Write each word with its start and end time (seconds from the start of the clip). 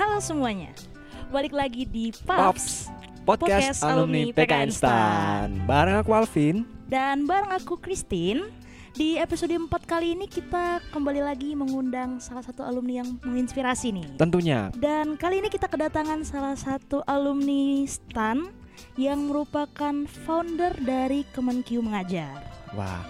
Halo 0.00 0.16
semuanya, 0.16 0.72
balik 1.28 1.52
lagi 1.52 1.84
di 1.84 2.08
Pops 2.24 2.24
Pops 2.24 2.66
Podcast, 3.28 3.84
Podcast 3.84 3.84
Alumni 3.84 4.32
PKN 4.32 4.32
PKN 4.32 4.68
Stan 4.72 5.48
Bareng 5.68 6.00
aku 6.00 6.16
Alvin 6.16 6.64
dan 6.88 7.28
bareng 7.28 7.52
aku 7.52 7.76
Christine. 7.76 8.48
Di 8.96 9.20
episode 9.20 9.52
4 9.52 9.68
kali 9.84 10.16
ini 10.16 10.24
kita 10.24 10.80
kembali 10.88 11.20
lagi 11.20 11.52
mengundang 11.52 12.16
salah 12.16 12.40
satu 12.40 12.64
alumni 12.64 13.04
yang 13.04 13.12
menginspirasi 13.20 13.92
nih. 13.92 14.08
Tentunya 14.16 14.72
Dan 14.72 15.20
kali 15.20 15.44
ini 15.44 15.52
kita 15.52 15.68
kedatangan 15.68 16.24
salah 16.24 16.56
satu 16.56 17.04
alumni 17.04 17.84
STAN 17.84 18.48
yang 18.96 19.28
merupakan 19.28 20.08
founder 20.24 20.80
dari 20.80 21.28
Kemenkyu 21.28 21.84
Mengajar. 21.84 22.40
Wah 22.72 23.04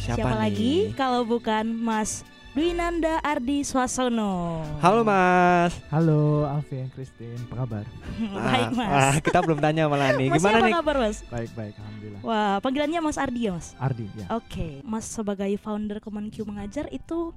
Siapa, 0.00 0.16
Siapa, 0.16 0.32
nih? 0.32 0.40
lagi 0.40 0.74
kalau 0.96 1.28
bukan 1.28 1.68
Mas 1.76 2.24
Dwinanda 2.52 3.16
Ardi 3.24 3.64
Swasono. 3.64 4.60
Halo 4.78 5.00
mas 5.00 5.72
Halo 5.88 6.44
Alvin, 6.44 6.84
Christine, 6.92 7.40
apa 7.48 7.64
kabar? 7.64 7.84
Baik 8.44 8.68
Ah, 8.68 8.70
Mas. 8.70 8.92
ah, 8.92 9.16
Kita 9.18 9.38
belum 9.40 9.56
tanya 9.58 9.88
malah 9.88 10.12
nih 10.12 10.28
Mas 10.28 10.36
Gimana 10.36 10.56
apa 10.58 10.66
nih 10.66 10.74
kabar 10.76 10.96
Mas? 11.00 11.16
Baik 11.26 11.50
baik, 11.52 11.74
alhamdulillah. 11.74 12.20
Wah, 12.20 12.56
panggilannya 12.60 13.00
Mas 13.00 13.16
Ardi 13.16 13.40
ya 13.42 13.52
Mas? 13.52 13.72
Ardi 13.78 14.04
ya. 14.12 14.26
Oke, 14.30 14.84
Mas 14.84 15.08
sebagai 15.08 15.48
founder 15.56 15.96
Kemenkyu 15.98 16.44
Mengajar 16.44 16.92
itu 16.92 17.32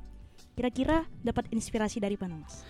kira-kira 0.51 1.07
dapat 1.21 1.47
inspirasi 1.49 2.03
dari 2.03 2.19
mana 2.19 2.35
Mas? 2.35 2.67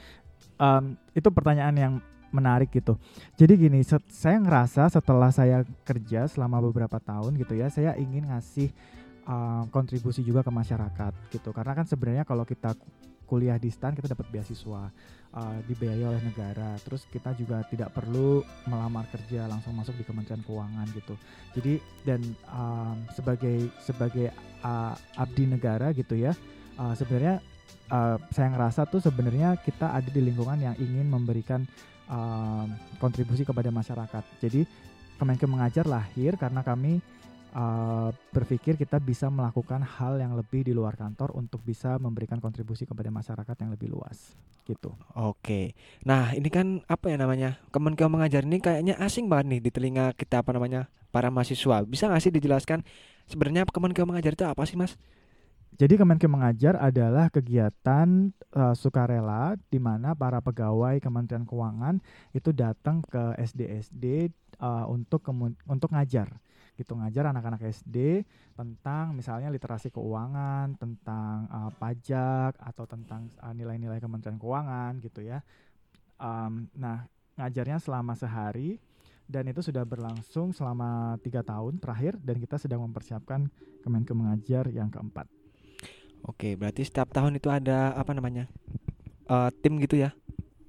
Em, 0.55 0.93
itu 1.11 1.25
pertanyaan 1.27 1.73
yang 1.73 1.93
menarik 2.29 2.69
gitu. 2.69 2.93
Jadi 3.33 3.57
gini, 3.57 3.81
set- 3.81 4.05
saya 4.07 4.37
ngerasa 4.37 4.85
setelah 4.91 5.33
saya 5.33 5.57
kerja 5.81 6.29
selama 6.29 6.61
beberapa 6.61 6.99
tahun 6.99 7.41
gitu 7.41 7.57
ya, 7.57 7.67
saya 7.67 7.97
ingin 7.97 8.29
ngasih 8.29 8.69
em, 9.25 9.65
kontribusi 9.73 10.21
juga 10.21 10.45
ke 10.45 10.51
masyarakat 10.53 11.13
gitu. 11.33 11.49
Karena 11.49 11.73
kan 11.73 11.85
sebenarnya 11.89 12.23
kalau 12.23 12.45
kita 12.45 12.77
ku- 12.77 12.89
kuliah 13.25 13.57
di 13.57 13.73
STAN 13.73 13.97
kita 13.97 14.13
dapat 14.13 14.29
beasiswa 14.29 14.93
eh, 15.33 15.57
dibiayai 15.65 16.05
oleh 16.05 16.21
negara. 16.21 16.77
Terus 16.85 17.09
kita 17.09 17.33
juga 17.33 17.65
tidak 17.65 17.89
perlu 17.97 18.45
melamar 18.69 19.09
kerja 19.09 19.49
langsung 19.49 19.73
masuk 19.73 19.97
di 19.97 20.05
Kementerian 20.05 20.45
Keuangan 20.45 20.87
gitu. 20.93 21.17
Jadi 21.57 21.81
dan 22.05 22.21
em, 22.45 22.97
sebagai 23.17 23.73
sebagai 23.81 24.29
uh, 24.61 24.93
abdi 25.17 25.45
negara 25.45 25.93
gitu 25.93 26.17
ya, 26.17 26.33
uh, 26.77 26.93
sebenarnya 26.93 27.41
uh, 27.89 28.17
saya 28.33 28.49
ngerasa 28.53 28.89
tuh 28.89 29.01
sebenarnya 29.01 29.57
kita 29.61 29.93
ada 29.93 30.09
di 30.09 30.21
lingkungan 30.21 30.57
yang 30.57 30.75
ingin 30.77 31.05
memberikan 31.09 31.65
um, 32.09 32.69
kontribusi 32.97 33.45
kepada 33.45 33.69
masyarakat. 33.69 34.23
Jadi 34.41 34.65
Kemenkeu 35.15 35.47
Mengajar 35.47 35.87
lahir 35.87 36.35
karena 36.35 36.59
kami 36.59 36.99
uh, 37.55 38.11
berpikir 38.35 38.75
kita 38.75 38.99
bisa 38.99 39.31
melakukan 39.31 39.81
hal 39.81 40.19
yang 40.19 40.35
lebih 40.35 40.67
di 40.67 40.75
luar 40.75 40.99
kantor 40.99 41.31
untuk 41.33 41.63
bisa 41.63 41.95
memberikan 41.97 42.43
kontribusi 42.43 42.83
kepada 42.83 43.07
masyarakat 43.09 43.55
yang 43.63 43.71
lebih 43.71 43.95
luas 43.95 44.35
gitu. 44.67 44.91
Oke 45.13 45.77
Nah 46.03 46.33
ini 46.33 46.49
kan 46.49 46.81
apa 46.89 47.13
ya 47.13 47.17
namanya 47.21 47.61
Kemenkeu 47.69 48.09
Mengajar 48.09 48.43
ini 48.43 48.57
kayaknya 48.57 48.97
asing 48.97 49.29
banget 49.29 49.45
nih 49.53 49.61
Di 49.61 49.69
telinga 49.69 50.09
kita 50.17 50.41
apa 50.41 50.57
namanya 50.57 50.89
Para 51.13 51.29
mahasiswa 51.29 51.85
Bisa 51.85 52.09
nggak 52.09 52.23
sih 52.25 52.33
dijelaskan 52.33 52.81
Sebenarnya 53.29 53.69
Kemenkeu 53.69 54.09
Mengajar 54.09 54.33
itu 54.33 54.41
apa 54.41 54.65
sih 54.65 54.73
mas? 54.73 54.97
Jadi 55.75 56.01
Kemenkeu 56.01 56.31
Mengajar 56.31 56.81
adalah 56.81 57.29
kegiatan 57.29 58.33
uh, 58.57 58.73
sukarela 58.73 59.53
di 59.69 59.77
mana 59.77 60.17
para 60.17 60.41
pegawai 60.41 60.97
Kementerian 60.97 61.45
Keuangan 61.45 62.01
itu 62.33 62.49
datang 62.55 63.03
ke 63.05 63.37
SD-SD 63.37 64.33
uh, 64.63 64.87
untuk 64.87 65.19
kemu- 65.19 65.59
untuk 65.67 65.91
ngajar 65.91 66.41
gitu 66.75 66.95
ngajar 66.99 67.31
anak-anak 67.31 67.63
SD 67.71 68.27
tentang 68.55 69.15
misalnya 69.15 69.47
literasi 69.51 69.91
keuangan, 69.91 70.75
tentang 70.75 71.47
uh, 71.47 71.71
pajak 71.75 72.55
atau 72.59 72.83
tentang 72.83 73.31
uh, 73.39 73.55
nilai-nilai 73.55 73.99
Kementerian 73.99 74.35
Keuangan 74.35 74.99
gitu 74.99 75.23
ya. 75.23 75.39
Um, 76.19 76.67
nah 76.75 77.07
ngajarnya 77.35 77.79
selama 77.79 78.15
sehari 78.15 78.79
dan 79.25 79.49
itu 79.49 79.59
sudah 79.59 79.83
berlangsung 79.83 80.53
selama 80.53 81.17
tiga 81.19 81.41
tahun 81.41 81.81
terakhir 81.81 82.21
dan 82.21 82.37
kita 82.37 82.61
sedang 82.61 82.85
mempersiapkan 82.85 83.49
Kemenkeu 83.81 84.15
Mengajar 84.15 84.69
yang 84.69 84.87
keempat. 84.87 85.27
Oke 86.25 86.53
berarti 86.55 86.85
setiap 86.85 87.11
tahun 87.11 87.37
itu 87.37 87.49
ada 87.49 87.93
apa 87.97 88.13
namanya 88.13 88.49
eh, 89.29 89.49
Tim 89.61 89.77
gitu 89.81 89.97
ya 89.97 90.13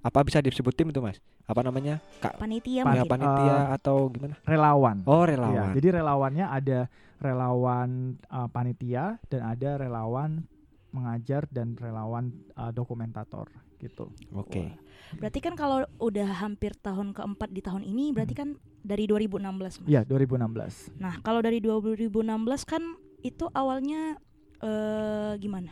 Apa 0.07 0.23
bisa 0.23 0.39
disebut 0.39 0.71
tim 0.71 0.95
itu 0.95 1.03
mas? 1.03 1.19
Apa 1.51 1.67
namanya? 1.67 1.99
Kak 2.23 2.39
Panitia 2.39 2.87
Pan- 2.87 2.95
ya, 2.95 3.03
mungkin. 3.03 3.11
panitia 3.19 3.55
Eh, 3.59 3.67
atau 3.75 3.97
gimana? 4.07 4.35
relawan. 4.47 4.97
Oh 5.03 5.27
relawan 5.27 5.75
jadi 5.75 5.89
relawannya 5.99 6.47
ada 6.47 6.79
relawan 7.19 8.15
uh, 8.31 8.47
panitia 8.47 9.19
dan 9.27 9.43
ada 9.43 9.75
relawan 9.75 10.47
mengajar 10.95 11.51
dan 11.51 11.75
relawan 11.75 12.31
uh, 12.55 12.71
dokumentator 12.71 13.51
gitu. 13.77 14.09
Oke 14.31 14.63
Wah. 14.63 14.79
Berarti 15.19 15.39
kan 15.39 15.55
kalau 15.55 15.87
udah 15.99 16.29
hampir 16.41 16.75
tahun 16.77 17.11
keempat 17.11 17.51
di 17.51 17.63
tahun 17.63 17.83
ini 17.83 18.11
berarti 18.11 18.35
kan 18.35 18.49
dari 18.83 19.07
2016 19.07 19.83
Mas. 19.83 19.87
Iya, 19.87 20.03
2016. 20.03 20.99
Nah, 20.99 21.19
kalau 21.23 21.39
dari 21.43 21.59
2016 21.59 22.23
kan 22.67 22.83
itu 23.23 23.47
awalnya 23.53 24.19
eh 24.63 25.35
gimana? 25.39 25.71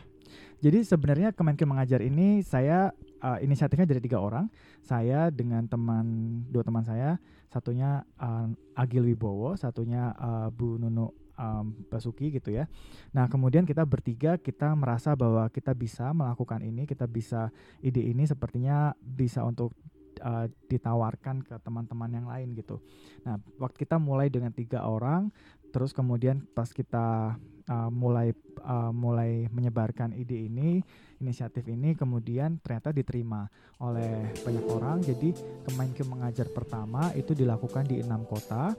Jadi 0.63 0.81
sebenarnya 0.81 1.35
Kemenkeu 1.35 1.67
Mengajar 1.67 1.99
ini 1.99 2.41
saya 2.41 2.95
uh, 3.25 3.41
inisiatifnya 3.41 3.89
dari 3.89 4.01
tiga 4.05 4.21
orang. 4.21 4.45
Saya 4.85 5.33
dengan 5.33 5.65
teman 5.65 6.05
dua 6.53 6.61
teman 6.61 6.85
saya, 6.85 7.17
satunya 7.49 8.05
uh, 8.21 8.53
Agil 8.77 9.09
Wibowo, 9.09 9.57
satunya 9.57 10.13
uh, 10.21 10.53
Bu 10.53 10.77
Nunu 10.77 11.09
um, 11.41 11.73
Basuki 11.89 12.29
gitu 12.29 12.53
ya. 12.53 12.69
Nah 13.17 13.25
kemudian 13.25 13.65
kita 13.65 13.81
bertiga 13.81 14.37
kita 14.37 14.77
merasa 14.77 15.17
bahwa 15.17 15.49
kita 15.49 15.73
bisa 15.73 16.13
melakukan 16.13 16.61
ini, 16.61 16.85
kita 16.85 17.09
bisa 17.09 17.49
ide 17.81 18.05
ini 18.05 18.29
sepertinya 18.29 18.93
bisa 19.01 19.41
untuk 19.41 19.73
uh, 20.21 20.45
ditawarkan 20.69 21.41
ke 21.41 21.55
teman-teman 21.65 22.11
yang 22.13 22.27
lain 22.29 22.53
gitu. 22.53 22.77
Nah 23.25 23.41
waktu 23.57 23.81
kita 23.81 23.97
mulai 23.97 24.29
dengan 24.29 24.53
tiga 24.53 24.85
orang, 24.85 25.33
terus 25.73 25.91
kemudian 25.91 26.45
pas 26.53 26.69
kita 26.69 27.35
uh, 27.69 27.89
mulai 27.89 28.33
uh, 28.61 28.91
mulai 28.93 29.49
menyebarkan 29.49 30.13
ide 30.17 30.47
ini, 30.47 30.81
inisiatif 31.21 31.65
ini, 31.69 31.93
kemudian 31.97 32.57
ternyata 32.61 32.93
diterima 32.93 33.47
oleh 33.81 34.31
banyak 34.41 34.65
orang. 34.69 34.97
Jadi 35.01 35.33
Kemenkeu 35.65 36.07
Mengajar 36.09 36.49
pertama 36.49 37.11
itu 37.17 37.33
dilakukan 37.33 37.85
di 37.85 38.01
enam 38.01 38.23
kota, 38.25 38.73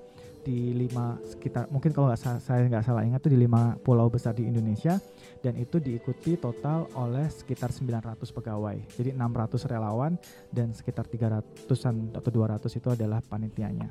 di 0.46 0.70
lima 0.70 1.18
sekitar 1.26 1.66
mungkin 1.74 1.90
kalau 1.90 2.06
nggak 2.06 2.22
sa- 2.22 2.38
saya 2.38 2.62
nggak 2.70 2.86
salah 2.86 3.02
ingat 3.02 3.18
tuh 3.18 3.34
di 3.34 3.38
lima 3.42 3.74
pulau 3.82 4.06
besar 4.06 4.30
di 4.30 4.46
Indonesia 4.46 4.94
dan 5.42 5.58
itu 5.58 5.82
diikuti 5.82 6.38
total 6.38 6.86
oleh 6.94 7.26
sekitar 7.26 7.74
900 7.74 8.30
pegawai. 8.30 8.78
Jadi 8.94 9.10
600 9.10 9.66
relawan 9.66 10.14
dan 10.54 10.70
sekitar 10.70 11.10
300-an 11.10 12.14
atau 12.14 12.30
200 12.30 12.70
itu 12.78 12.88
adalah 12.94 13.18
panitianya. 13.26 13.90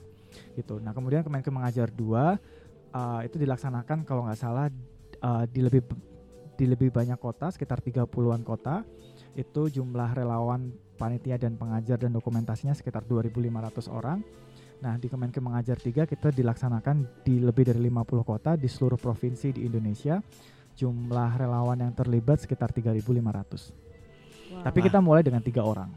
Gitu. 0.56 0.80
Nah, 0.84 0.92
kemudian 0.92 1.24
Kemenkeu 1.24 1.52
Mengajar 1.52 1.92
2 1.92 2.40
uh, 2.96 3.22
itu 3.28 3.36
dilaksanakan 3.36 4.08
kalau 4.08 4.24
nggak 4.24 4.40
salah 4.40 4.72
uh, 5.20 5.44
di 5.44 5.60
lebih 5.60 5.84
di 6.56 6.66
lebih 6.72 6.88
banyak 6.88 7.20
kota 7.20 7.52
sekitar 7.52 7.84
30-an 7.84 8.42
kota 8.48 8.88
itu 9.36 9.68
jumlah 9.68 10.16
relawan 10.16 10.72
panitia 10.96 11.36
dan 11.36 11.60
pengajar 11.60 12.00
dan 12.00 12.16
dokumentasinya 12.16 12.72
sekitar 12.72 13.04
2.500 13.04 13.92
orang. 13.92 14.24
Nah, 14.80 14.96
di 14.96 15.12
Kemenkeu 15.12 15.44
Mengajar 15.44 15.76
3 15.76 16.08
kita 16.08 16.32
dilaksanakan 16.32 17.24
di 17.28 17.44
lebih 17.44 17.68
dari 17.68 17.84
50 17.84 18.24
kota 18.24 18.56
di 18.56 18.72
seluruh 18.72 18.96
provinsi 18.96 19.60
di 19.60 19.68
Indonesia. 19.68 20.24
Jumlah 20.76 21.40
relawan 21.40 21.80
yang 21.84 21.92
terlibat 21.96 22.44
sekitar 22.44 22.72
3.500. 22.72 22.96
Wah. 22.96 24.64
Tapi 24.64 24.80
kita 24.84 25.00
mulai 25.04 25.24
dengan 25.24 25.44
tiga 25.44 25.64
orang. 25.64 25.92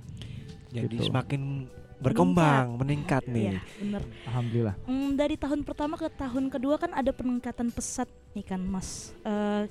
Jadi 0.70 0.98
gitu. 0.98 1.10
semakin 1.10 1.66
berkembang 1.98 2.78
Meningkat, 2.78 3.26
nih 3.26 3.58
Iya, 3.58 3.60
bener. 3.82 4.02
Alhamdulillah. 4.30 4.76
Hmm, 4.86 5.10
dari 5.18 5.34
tahun 5.34 5.60
pertama 5.66 5.94
ke 5.98 6.08
tahun 6.14 6.46
kedua 6.50 6.78
kan 6.78 6.94
ada 6.94 7.10
peningkatan 7.10 7.74
pesat 7.74 8.06
nih 8.32 8.46
kan, 8.46 8.62
Mas. 8.62 9.10
Eh, 9.26 9.66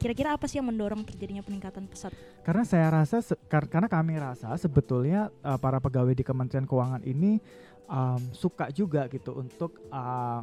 kira-kira 0.00 0.32
apa 0.32 0.48
sih 0.48 0.56
yang 0.56 0.68
mendorong 0.68 1.04
terjadinya 1.04 1.44
peningkatan 1.44 1.84
pesat? 1.84 2.12
Karena 2.40 2.64
saya 2.64 2.88
rasa 2.88 3.20
kar- 3.52 3.68
karena 3.68 3.88
kami 3.88 4.16
rasa 4.16 4.56
sebetulnya 4.56 5.28
uh, 5.44 5.60
para 5.60 5.76
pegawai 5.76 6.16
di 6.16 6.24
Kementerian 6.24 6.64
Keuangan 6.64 7.04
ini 7.04 7.36
um, 7.84 8.20
suka 8.32 8.72
juga 8.72 9.04
gitu 9.12 9.36
untuk 9.36 9.76
uh, 9.92 10.40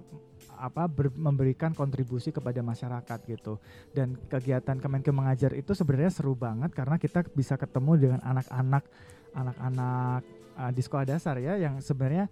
apa 0.58 0.86
ber- 0.86 1.14
memberikan 1.18 1.74
kontribusi 1.74 2.30
kepada 2.30 2.62
masyarakat 2.62 3.20
gitu. 3.26 3.58
Dan 3.98 4.14
kegiatan 4.30 4.78
Kemenkeu 4.78 5.10
Mengajar 5.10 5.58
itu 5.58 5.74
sebenarnya 5.74 6.14
seru 6.14 6.38
banget 6.38 6.70
karena 6.78 7.02
kita 7.02 7.26
bisa 7.34 7.58
ketemu 7.58 7.98
dengan 7.98 8.22
anak-anak 8.22 8.86
anak-anak 9.34 10.22
uh, 10.58 10.72
di 10.74 10.82
sekolah 10.82 11.06
dasar 11.06 11.38
ya 11.38 11.56
yang 11.56 11.78
sebenarnya 11.80 12.26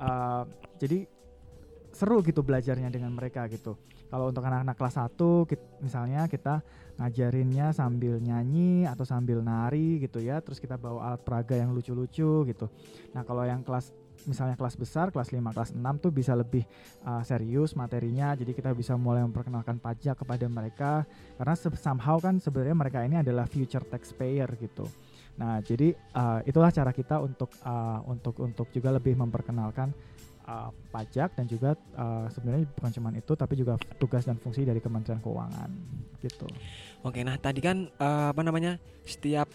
uh, 0.00 0.48
jadi 0.80 1.04
seru 1.92 2.20
gitu 2.24 2.44
belajarnya 2.44 2.88
dengan 2.92 3.12
mereka 3.12 3.44
gitu. 3.50 3.76
Kalau 4.08 4.32
untuk 4.32 4.40
anak-anak 4.40 4.76
kelas 4.80 4.96
1 5.04 5.50
kit- 5.52 5.68
misalnya 5.84 6.24
kita 6.32 6.64
ngajarinnya 6.96 7.76
sambil 7.76 8.16
nyanyi 8.16 8.88
atau 8.88 9.04
sambil 9.04 9.44
nari 9.44 10.00
gitu 10.00 10.18
ya 10.24 10.40
terus 10.40 10.56
kita 10.56 10.80
bawa 10.80 11.12
alat 11.12 11.20
peraga 11.20 11.60
yang 11.60 11.76
lucu-lucu 11.76 12.48
gitu. 12.48 12.66
Nah 13.12 13.22
kalau 13.28 13.44
yang 13.44 13.60
kelas 13.60 13.92
misalnya 14.24 14.58
kelas 14.58 14.74
besar 14.74 15.12
kelas 15.12 15.30
5 15.30 15.44
kelas 15.54 15.70
6 15.76 16.02
tuh 16.02 16.10
bisa 16.10 16.32
lebih 16.34 16.64
uh, 17.04 17.22
serius 17.22 17.76
materinya 17.76 18.34
jadi 18.34 18.50
kita 18.50 18.72
bisa 18.74 18.96
mulai 18.96 19.22
memperkenalkan 19.28 19.76
pajak 19.76 20.24
kepada 20.24 20.46
mereka. 20.48 21.04
Karena 21.36 21.54
somehow 21.58 22.16
kan 22.16 22.40
sebenarnya 22.40 22.76
mereka 22.78 23.04
ini 23.04 23.20
adalah 23.20 23.44
future 23.44 23.84
taxpayer 23.84 24.48
gitu 24.56 24.88
Nah, 25.38 25.62
jadi 25.62 25.94
uh, 26.18 26.42
itulah 26.42 26.74
cara 26.74 26.90
kita 26.90 27.22
untuk 27.22 27.50
uh, 27.62 28.02
untuk 28.10 28.34
untuk 28.42 28.66
juga 28.74 28.90
lebih 28.90 29.14
memperkenalkan 29.14 29.94
uh, 30.50 30.74
pajak 30.90 31.38
dan 31.38 31.46
juga 31.46 31.78
uh, 31.94 32.26
sebenarnya 32.32 32.66
bukan 32.74 32.90
cuma 32.90 33.08
itu 33.14 33.32
tapi 33.38 33.54
juga 33.54 33.78
tugas 34.02 34.26
dan 34.26 34.34
fungsi 34.34 34.66
dari 34.66 34.82
Kementerian 34.82 35.22
Keuangan 35.22 35.70
gitu. 36.18 36.50
Oke, 37.06 37.22
nah 37.22 37.38
tadi 37.38 37.62
kan 37.62 37.86
uh, 38.02 38.34
apa 38.34 38.42
namanya 38.42 38.82
setiap 39.06 39.46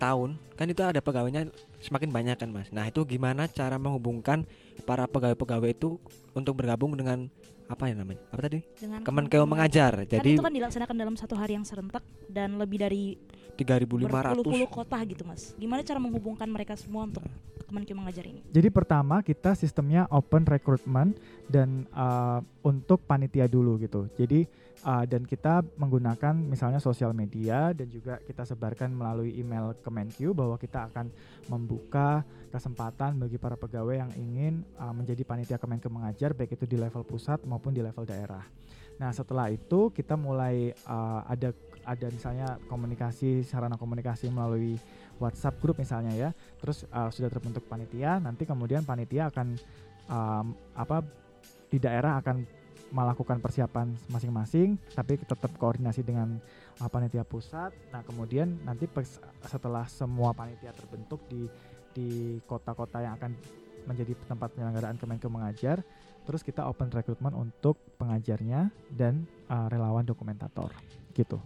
tahun 0.00 0.40
kan 0.56 0.66
itu 0.66 0.80
ada 0.80 1.04
pegawainya 1.04 1.52
semakin 1.78 2.10
banyak 2.10 2.36
kan 2.40 2.48
mas. 2.50 2.72
Nah 2.72 2.88
itu 2.88 3.04
gimana 3.04 3.46
cara 3.46 3.76
menghubungkan 3.76 4.48
para 4.88 5.04
pegawai-pegawai 5.04 5.70
itu 5.76 6.00
untuk 6.32 6.56
bergabung 6.58 6.96
dengan 6.96 7.28
apa 7.70 7.86
ya 7.86 7.94
namanya 7.94 8.18
apa 8.34 8.40
tadi 8.50 8.60
dengan 8.74 9.00
Kemenkeu 9.06 9.46
mengajar 9.46 10.02
Kan 10.02 10.10
jadi 10.10 10.30
itu 10.34 10.42
kan 10.42 10.54
dilaksanakan 10.58 10.96
dalam 10.98 11.14
satu 11.14 11.38
hari 11.38 11.54
yang 11.54 11.62
serentak 11.62 12.02
dan 12.26 12.58
lebih 12.58 12.82
dari 12.82 13.14
3.500 13.54 14.08
berpuluh-puluh 14.08 14.70
kota 14.72 14.96
gitu 15.04 15.22
mas. 15.28 15.52
Gimana 15.60 15.84
cara 15.84 16.00
menghubungkan 16.00 16.48
mereka 16.48 16.80
semua 16.80 17.04
untuk 17.04 17.20
Kemenkeu 17.68 17.92
mengajar 17.92 18.24
ini? 18.24 18.40
Jadi 18.48 18.72
pertama 18.72 19.20
kita 19.20 19.52
sistemnya 19.52 20.08
open 20.08 20.48
recruitment 20.48 21.20
dan 21.46 21.84
uh, 21.92 22.40
untuk 22.64 23.04
panitia 23.04 23.44
dulu 23.44 23.76
gitu. 23.76 24.08
Jadi 24.16 24.48
uh, 24.82 25.04
dan 25.04 25.28
kita 25.28 25.60
menggunakan 25.76 26.32
misalnya 26.32 26.80
sosial 26.80 27.12
media 27.12 27.76
dan 27.76 27.92
juga 27.92 28.16
kita 28.24 28.48
sebarkan 28.48 28.96
melalui 28.96 29.36
email 29.36 29.76
Kemenkeu 29.84 30.32
bahwa 30.32 30.56
kita 30.56 30.88
akan 30.88 31.12
membuka 31.52 32.24
kesempatan 32.50 33.20
bagi 33.20 33.36
para 33.36 33.54
pegawai 33.60 34.08
yang 34.08 34.12
ingin 34.16 34.64
uh, 34.80 34.90
menjadi 34.96 35.22
panitia 35.22 35.60
Kemenkeu 35.60 35.92
mengajar 35.92 36.32
baik 36.32 36.56
itu 36.56 36.64
di 36.64 36.80
level 36.80 37.04
pusat 37.04 37.44
maupun 37.44 37.59
di 37.68 37.84
level 37.84 38.08
daerah. 38.08 38.40
Nah 38.96 39.12
setelah 39.12 39.52
itu 39.52 39.92
kita 39.92 40.16
mulai 40.16 40.72
uh, 40.88 41.20
ada 41.28 41.52
ada 41.84 42.06
misalnya 42.12 42.60
komunikasi 42.68 43.44
sarana 43.44 43.80
komunikasi 43.80 44.28
melalui 44.28 44.76
WhatsApp 45.20 45.60
grup 45.60 45.76
misalnya 45.76 46.12
ya. 46.16 46.30
Terus 46.60 46.88
uh, 46.88 47.12
sudah 47.12 47.28
terbentuk 47.28 47.64
panitia, 47.68 48.20
nanti 48.20 48.48
kemudian 48.48 48.84
panitia 48.84 49.28
akan 49.28 49.56
um, 50.08 50.56
apa 50.76 51.04
di 51.72 51.76
daerah 51.80 52.20
akan 52.20 52.44
melakukan 52.90 53.38
persiapan 53.38 53.94
masing-masing, 54.10 54.74
tapi 54.98 55.14
tetap 55.16 55.54
koordinasi 55.56 56.02
dengan 56.02 56.36
uh, 56.82 56.90
panitia 56.90 57.22
pusat. 57.22 57.70
Nah 57.94 58.02
kemudian 58.02 58.60
nanti 58.66 58.90
setelah 59.46 59.86
semua 59.86 60.36
panitia 60.36 60.74
terbentuk 60.74 61.22
di 61.30 61.46
di 61.90 62.38
kota-kota 62.46 63.02
yang 63.02 63.18
akan 63.18 63.34
menjadi 63.88 64.12
tempat 64.28 64.52
penyelenggaraan 64.52 65.00
Kemenkeu 65.00 65.32
mengajar, 65.32 65.80
terus 66.30 66.46
kita 66.46 66.62
open 66.70 66.94
recruitment 66.94 67.34
untuk 67.34 67.74
pengajarnya 67.98 68.70
dan 68.94 69.26
uh, 69.50 69.66
relawan 69.66 70.06
dokumentator, 70.06 70.70
gitu. 71.18 71.42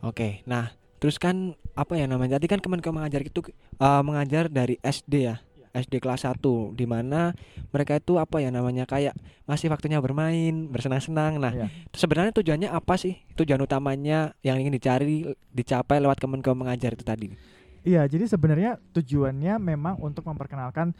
Oke, 0.00 0.40
nah 0.48 0.72
Terus 1.02 1.18
kan 1.18 1.58
apa 1.74 1.98
ya 1.98 2.06
namanya? 2.06 2.38
Tadi 2.38 2.46
kan 2.46 2.62
Kemenkeu 2.62 2.94
mengajar 2.94 3.26
itu 3.26 3.42
uh, 3.82 4.06
mengajar 4.06 4.46
dari 4.46 4.78
SD 4.78 5.14
ya. 5.26 5.42
SD 5.74 5.98
kelas 5.98 6.28
1 6.28 6.38
di 6.78 6.84
mana 6.86 7.32
mereka 7.72 7.96
itu 7.96 8.20
apa 8.20 8.44
ya 8.44 8.52
namanya 8.52 8.86
kayak 8.86 9.16
masih 9.48 9.66
waktunya 9.66 9.98
bermain, 9.98 10.70
bersenang-senang. 10.70 11.42
Nah, 11.42 11.66
yeah. 11.66 11.68
sebenarnya 11.90 12.30
tujuannya 12.38 12.70
apa 12.70 12.94
sih? 12.94 13.18
Tujuan 13.34 13.58
utamanya 13.58 14.30
yang 14.46 14.62
ingin 14.62 14.78
dicari 14.78 15.26
dicapai 15.50 15.98
lewat 15.98 16.22
Kemenkeu 16.22 16.54
mengajar 16.54 16.94
itu 16.94 17.02
tadi. 17.02 17.34
Iya, 17.82 18.06
jadi 18.06 18.30
sebenarnya 18.30 18.78
tujuannya 18.94 19.58
memang 19.58 19.98
untuk 19.98 20.22
memperkenalkan 20.22 20.94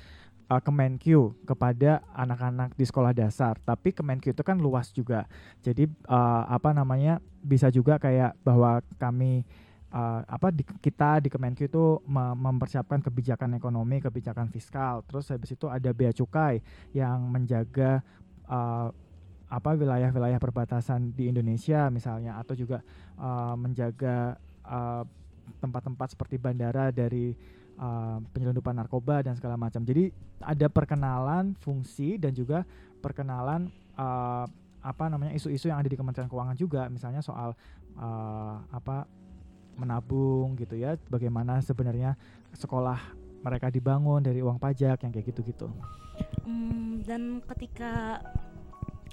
uh, 0.53 0.61
Kemenkeu 0.61 1.33
kepada 1.49 2.05
anak-anak 2.13 2.77
di 2.77 2.85
sekolah 2.85 3.17
dasar. 3.17 3.57
Tapi 3.65 3.97
Kemenkeu 3.97 4.37
itu 4.37 4.45
kan 4.45 4.61
luas 4.61 4.93
juga. 4.93 5.25
Jadi 5.65 5.89
uh, 6.09 6.45
apa 6.45 6.77
namanya 6.77 7.25
bisa 7.41 7.73
juga 7.73 7.97
kayak 7.97 8.37
bahwa 8.45 8.85
kami 9.01 9.49
uh, 9.97 10.21
apa 10.29 10.53
di, 10.53 10.63
kita 10.65 11.25
di 11.25 11.33
Kemenkeu 11.33 11.67
itu 11.73 11.85
mempersiapkan 12.37 13.01
kebijakan 13.01 13.57
ekonomi, 13.57 14.05
kebijakan 14.05 14.53
fiskal. 14.53 15.01
Terus 15.09 15.33
habis 15.33 15.57
itu 15.57 15.67
ada 15.73 15.89
bea 15.97 16.13
cukai 16.13 16.61
yang 16.93 17.25
menjaga 17.33 18.05
uh, 18.49 18.93
apa 19.53 19.77
wilayah-wilayah 19.77 20.41
perbatasan 20.41 21.13
di 21.13 21.29
Indonesia 21.29 21.93
misalnya 21.93 22.41
atau 22.41 22.57
juga 22.57 22.81
uh, 23.21 23.53
menjaga 23.53 24.41
tempat-tempat 25.61 26.09
uh, 26.09 26.13
seperti 26.17 26.41
bandara 26.41 26.89
dari 26.89 27.37
uh, 27.83 28.19
penyelundupan 28.31 28.79
narkoba 28.79 29.27
dan 29.27 29.35
segala 29.35 29.59
macam. 29.59 29.83
Jadi 29.83 30.15
ada 30.39 30.71
perkenalan 30.71 31.59
fungsi 31.59 32.15
dan 32.17 32.31
juga 32.31 32.63
perkenalan 33.03 33.67
uh, 33.99 34.47
apa 34.83 35.05
namanya 35.11 35.35
isu-isu 35.35 35.71
yang 35.71 35.83
ada 35.83 35.91
di 35.91 35.99
Kementerian 35.99 36.31
Keuangan 36.31 36.55
juga, 36.59 36.87
misalnya 36.87 37.23
soal 37.23 37.59
uh, 37.99 38.57
apa 38.71 39.11
menabung 39.75 40.55
gitu 40.55 40.79
ya. 40.79 40.95
Bagaimana 41.11 41.59
sebenarnya 41.59 42.15
sekolah 42.55 42.99
mereka 43.43 43.75
dibangun 43.75 44.23
dari 44.23 44.39
uang 44.39 44.63
pajak 44.63 45.03
yang 45.03 45.11
kayak 45.11 45.35
gitu-gitu. 45.35 45.67
Hmm, 46.47 47.03
dan 47.03 47.43
ketika 47.51 48.23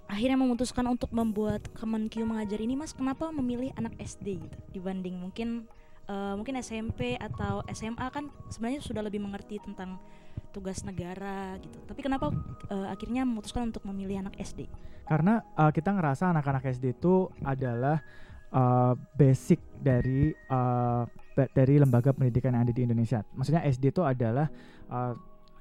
akhirnya 0.09 0.37
memutuskan 0.41 0.85
untuk 0.89 1.13
membuat 1.13 1.69
Kemenkeu 1.77 2.25
mengajar 2.25 2.57
ini 2.57 2.73
mas 2.73 2.97
kenapa 2.97 3.29
memilih 3.29 3.69
anak 3.77 3.93
SD 4.01 4.41
gitu 4.41 4.57
dibanding 4.73 5.21
mungkin 5.21 5.69
uh, 6.09 6.33
mungkin 6.33 6.57
SMP 6.59 7.15
atau 7.15 7.61
SMA 7.69 8.09
kan 8.09 8.27
sebenarnya 8.49 8.81
sudah 8.81 9.05
lebih 9.05 9.21
mengerti 9.21 9.61
tentang 9.61 10.01
tugas 10.49 10.81
negara 10.81 11.55
gitu. 11.61 11.77
Tapi 11.85 12.01
kenapa 12.01 12.33
uh, 12.73 12.87
akhirnya 12.89 13.21
memutuskan 13.23 13.69
untuk 13.69 13.85
memilih 13.85 14.25
anak 14.25 14.33
SD? 14.41 14.65
Karena 15.05 15.45
uh, 15.53 15.69
kita 15.69 15.93
ngerasa 15.93 16.33
anak-anak 16.33 16.65
SD 16.73 16.97
itu 16.97 17.29
adalah 17.45 18.01
uh, 18.49 18.97
basic 19.13 19.61
dari 19.77 20.33
uh, 20.49 21.05
dari 21.53 21.79
lembaga 21.79 22.11
pendidikan 22.11 22.51
yang 22.57 22.65
ada 22.67 22.73
di 22.73 22.83
Indonesia. 22.83 23.23
Maksudnya 23.37 23.63
SD 23.63 23.93
itu 23.93 24.03
adalah 24.03 24.49
uh, 24.91 25.13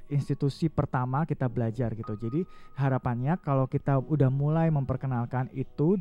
institusi 0.08 0.72
pertama 0.72 1.28
kita 1.28 1.46
belajar 1.46 1.92
gitu. 1.92 2.16
Jadi 2.16 2.42
harapannya 2.80 3.36
kalau 3.44 3.68
kita 3.68 4.00
udah 4.00 4.32
mulai 4.32 4.72
memperkenalkan 4.72 5.52
itu 5.52 6.00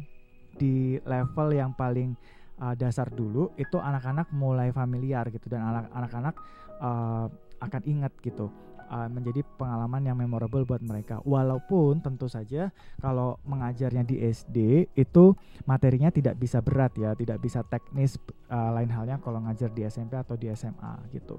di 0.57 0.97
level 1.05 1.53
yang 1.53 1.71
paling 1.75 2.17
uh, 2.61 2.75
dasar 2.77 3.09
dulu, 3.09 3.53
itu 3.57 3.77
anak-anak 3.77 4.29
mulai 4.33 4.73
familiar 4.73 5.27
gitu 5.29 5.47
dan 5.49 5.87
anak-anak 5.93 6.35
uh, 6.81 7.27
akan 7.57 7.81
ingat 7.89 8.13
gitu 8.21 8.53
uh, 8.89 9.09
menjadi 9.11 9.43
pengalaman 9.59 10.01
yang 10.07 10.17
memorable 10.17 10.63
buat 10.63 10.81
mereka. 10.81 11.19
Walaupun 11.23 11.99
tentu 11.99 12.31
saja 12.31 12.71
kalau 13.03 13.37
mengajarnya 13.43 14.03
di 14.07 14.23
SD 14.23 14.89
itu 14.95 15.35
materinya 15.67 16.09
tidak 16.09 16.39
bisa 16.39 16.63
berat 16.63 16.95
ya, 16.95 17.13
tidak 17.13 17.37
bisa 17.43 17.61
teknis 17.67 18.17
uh, 18.49 18.71
lain 18.73 18.89
halnya 18.91 19.19
kalau 19.19 19.43
ngajar 19.43 19.69
di 19.71 19.85
SMP 19.85 20.15
atau 20.17 20.39
di 20.39 20.49
SMA 20.55 21.11
gitu. 21.13 21.37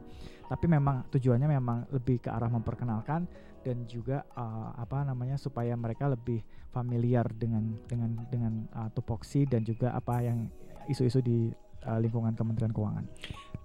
Tapi 0.49 0.65
memang 0.65 1.09
tujuannya 1.13 1.49
memang 1.49 1.79
lebih 1.93 2.25
ke 2.25 2.29
arah 2.33 2.49
memperkenalkan 2.49 3.29
dan 3.61 3.85
juga 3.85 4.25
uh, 4.33 4.73
apa 4.79 5.05
namanya 5.05 5.37
supaya 5.37 5.75
mereka 5.77 6.09
lebih 6.09 6.41
familiar 6.73 7.27
dengan 7.35 7.77
dengan 7.85 8.11
dengan 8.31 8.53
uh, 8.73 8.89
tupoksi 8.95 9.45
dan 9.45 9.67
juga 9.67 9.93
apa 9.93 10.25
yang 10.25 10.49
isu-isu 10.89 11.21
di 11.23 11.53
uh, 11.87 11.99
lingkungan 12.01 12.35
Kementerian 12.35 12.73
Keuangan. 12.73 13.05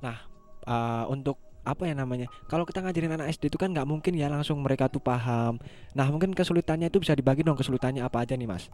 Nah, 0.03 0.17
uh, 0.67 1.05
untuk 1.09 1.39
apa 1.63 1.87
ya 1.87 1.95
namanya 1.95 2.27
kalau 2.51 2.67
kita 2.67 2.83
ngajarin 2.83 3.15
anak 3.15 3.31
SD 3.31 3.47
itu 3.47 3.55
kan 3.55 3.71
nggak 3.71 3.87
mungkin 3.87 4.11
ya 4.19 4.27
langsung 4.27 4.59
mereka 4.59 4.91
tuh 4.91 4.99
paham. 4.99 5.55
Nah 5.95 6.05
mungkin 6.11 6.35
kesulitannya 6.35 6.91
itu 6.91 6.99
bisa 6.99 7.15
dibagi 7.15 7.39
dong 7.39 7.55
kesulitannya 7.55 8.03
apa 8.03 8.27
aja 8.27 8.35
nih 8.35 8.47
mas? 8.51 8.67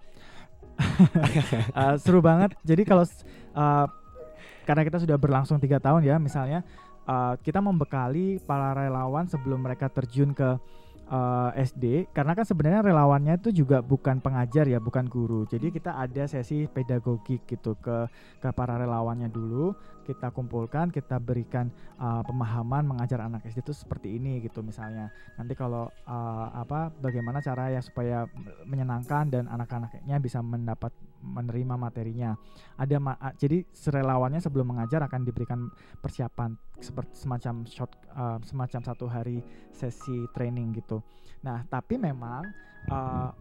Uh, 1.78 1.96
seru 2.02 2.18
banget. 2.18 2.58
Jadi 2.66 2.82
kalau 2.90 3.06
uh, 3.06 3.86
karena 4.66 4.82
kita 4.82 4.98
sudah 5.06 5.18
berlangsung 5.22 5.62
tiga 5.62 5.78
tahun 5.78 6.02
ya 6.02 6.18
misalnya 6.18 6.66
uh, 7.06 7.38
kita 7.42 7.62
membekali 7.62 8.42
para 8.42 8.74
relawan 8.74 9.30
sebelum 9.30 9.62
mereka 9.62 9.86
terjun 9.90 10.34
ke 10.34 10.58
uh, 11.10 11.52
SD 11.58 12.14
karena 12.14 12.38
kan 12.38 12.46
sebenarnya 12.46 12.82
relawannya 12.86 13.36
itu 13.42 13.50
juga 13.66 13.82
bukan 13.82 14.22
pengajar 14.22 14.70
ya 14.70 14.80
bukan 14.80 15.10
guru. 15.10 15.44
Jadi 15.50 15.74
kita 15.74 15.98
ada 15.98 16.30
sesi 16.30 16.70
pedagogik 16.70 17.50
gitu 17.50 17.76
ke 17.82 18.08
ke 18.40 18.50
para 18.54 18.78
relawannya 18.78 19.28
dulu. 19.28 19.74
Kita 20.06 20.34
kumpulkan 20.34 20.90
kita 20.90 21.22
berikan 21.22 21.70
uh, 22.02 22.26
pemahaman 22.26 22.86
mengajar 22.86 23.22
anak 23.22 23.46
SD 23.46 23.62
itu 23.62 23.74
seperti 23.74 24.18
ini 24.18 24.42
gitu 24.42 24.66
misalnya. 24.66 25.14
Nanti 25.38 25.54
kalau 25.54 25.90
uh, 26.10 26.48
apa 26.54 26.90
bagaimana 26.98 27.42
cara 27.42 27.70
ya 27.70 27.82
supaya 27.82 28.26
menyenangkan 28.66 29.30
dan 29.30 29.46
anak-anaknya 29.46 30.18
bisa 30.18 30.42
mendapat 30.42 30.90
menerima 31.20 31.76
materinya 31.76 32.36
ada 32.80 32.96
ma 32.98 33.14
jadi 33.36 33.64
serelawannya 33.72 34.40
sebelum 34.40 34.76
mengajar 34.76 35.04
akan 35.06 35.28
diberikan 35.28 35.68
persiapan 36.00 36.56
seperti 36.80 37.14
semacam 37.20 37.56
short 37.68 37.92
uh, 38.16 38.40
semacam 38.44 38.82
satu 38.84 39.06
hari 39.08 39.44
sesi 39.72 40.28
training 40.32 40.76
gitu 40.80 41.04
nah 41.44 41.64
tapi 41.68 42.00
memang 42.00 42.44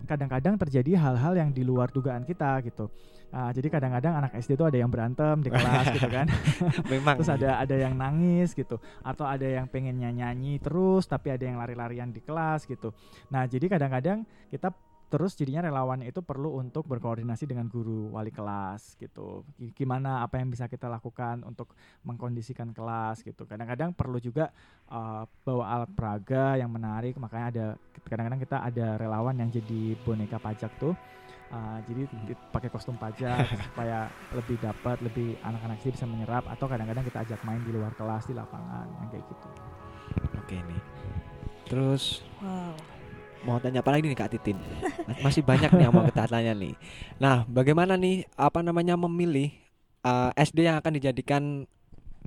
kadang-kadang 0.04 0.58
uh, 0.58 0.60
terjadi 0.66 0.98
hal-hal 0.98 1.32
yang 1.38 1.50
di 1.54 1.62
luar 1.62 1.88
dugaan 1.94 2.26
kita 2.26 2.58
gitu 2.66 2.90
Uh, 3.28 3.52
jadi 3.52 3.68
kadang-kadang 3.68 4.24
anak 4.24 4.32
SD 4.40 4.56
itu 4.56 4.64
ada 4.64 4.80
yang 4.80 4.88
berantem 4.88 5.44
di 5.44 5.52
kelas 5.52 5.92
gitu 5.92 6.08
kan. 6.08 6.32
Memang. 6.92 7.20
terus 7.20 7.28
ada 7.28 7.60
ada 7.60 7.76
yang 7.76 7.92
nangis 7.92 8.56
gitu 8.56 8.80
atau 9.04 9.28
ada 9.28 9.44
yang 9.44 9.68
pengen 9.68 10.00
nyanyi 10.00 10.56
terus 10.56 11.04
tapi 11.04 11.28
ada 11.28 11.44
yang 11.44 11.60
lari-larian 11.60 12.08
di 12.08 12.24
kelas 12.24 12.64
gitu. 12.64 12.96
Nah, 13.28 13.44
jadi 13.44 13.68
kadang-kadang 13.68 14.24
kita 14.48 14.72
terus 15.08 15.32
jadinya 15.32 15.64
relawannya 15.64 16.12
itu 16.12 16.20
perlu 16.20 16.60
untuk 16.60 16.84
berkoordinasi 16.84 17.48
dengan 17.48 17.64
guru 17.64 18.12
wali 18.12 18.28
kelas 18.28 18.92
gitu 19.00 19.40
Gi- 19.56 19.72
gimana 19.72 20.20
apa 20.20 20.36
yang 20.36 20.52
bisa 20.52 20.68
kita 20.68 20.84
lakukan 20.84 21.40
untuk 21.48 21.72
mengkondisikan 22.04 22.76
kelas 22.76 23.24
gitu 23.24 23.48
kadang-kadang 23.48 23.96
perlu 23.96 24.20
juga 24.20 24.52
uh, 24.92 25.24
bawa 25.48 25.64
alat 25.80 25.90
peraga 25.96 26.60
yang 26.60 26.68
menarik 26.68 27.16
makanya 27.16 27.46
ada 27.48 27.66
kadang-kadang 28.04 28.40
kita 28.44 28.56
ada 28.60 28.86
relawan 29.00 29.36
yang 29.40 29.48
jadi 29.48 29.96
boneka 30.04 30.36
pajak 30.36 30.72
tuh 30.76 30.92
Uh, 31.48 31.80
jadi 31.88 32.04
di- 32.28 32.36
pakai 32.52 32.68
kostum 32.68 33.00
pajak 33.00 33.48
supaya 33.72 34.12
lebih 34.36 34.60
dapat 34.60 35.00
lebih 35.00 35.32
anak-anak 35.40 35.80
sih 35.80 35.88
bisa 35.88 36.04
menyerap 36.04 36.44
atau 36.44 36.68
kadang-kadang 36.68 37.00
kita 37.08 37.24
ajak 37.24 37.40
main 37.40 37.64
di 37.64 37.72
luar 37.72 37.88
kelas 37.96 38.28
di 38.28 38.36
lapangan 38.36 38.84
yang 39.00 39.08
kayak 39.08 39.24
gitu 39.24 39.48
Oke 40.36 40.60
nih. 40.60 40.80
Terus 41.64 42.20
Wow. 42.44 42.76
Mau 43.46 43.58
tanya 43.62 43.84
apa 43.84 43.90
lagi 43.94 44.10
nih 44.10 44.18
Kak 44.18 44.30
Titin? 44.34 44.58
Masih 45.22 45.42
banyak 45.42 45.70
nih 45.74 45.84
yang 45.86 45.94
mau 45.94 46.06
kita 46.06 46.26
tanya 46.26 46.52
nih. 46.54 46.74
Nah, 47.22 47.44
bagaimana 47.46 47.94
nih 47.94 48.26
apa 48.34 48.62
namanya 48.62 48.98
memilih 48.98 49.54
uh, 50.02 50.30
SD 50.34 50.66
yang 50.66 50.78
akan 50.78 50.92
dijadikan 50.98 51.42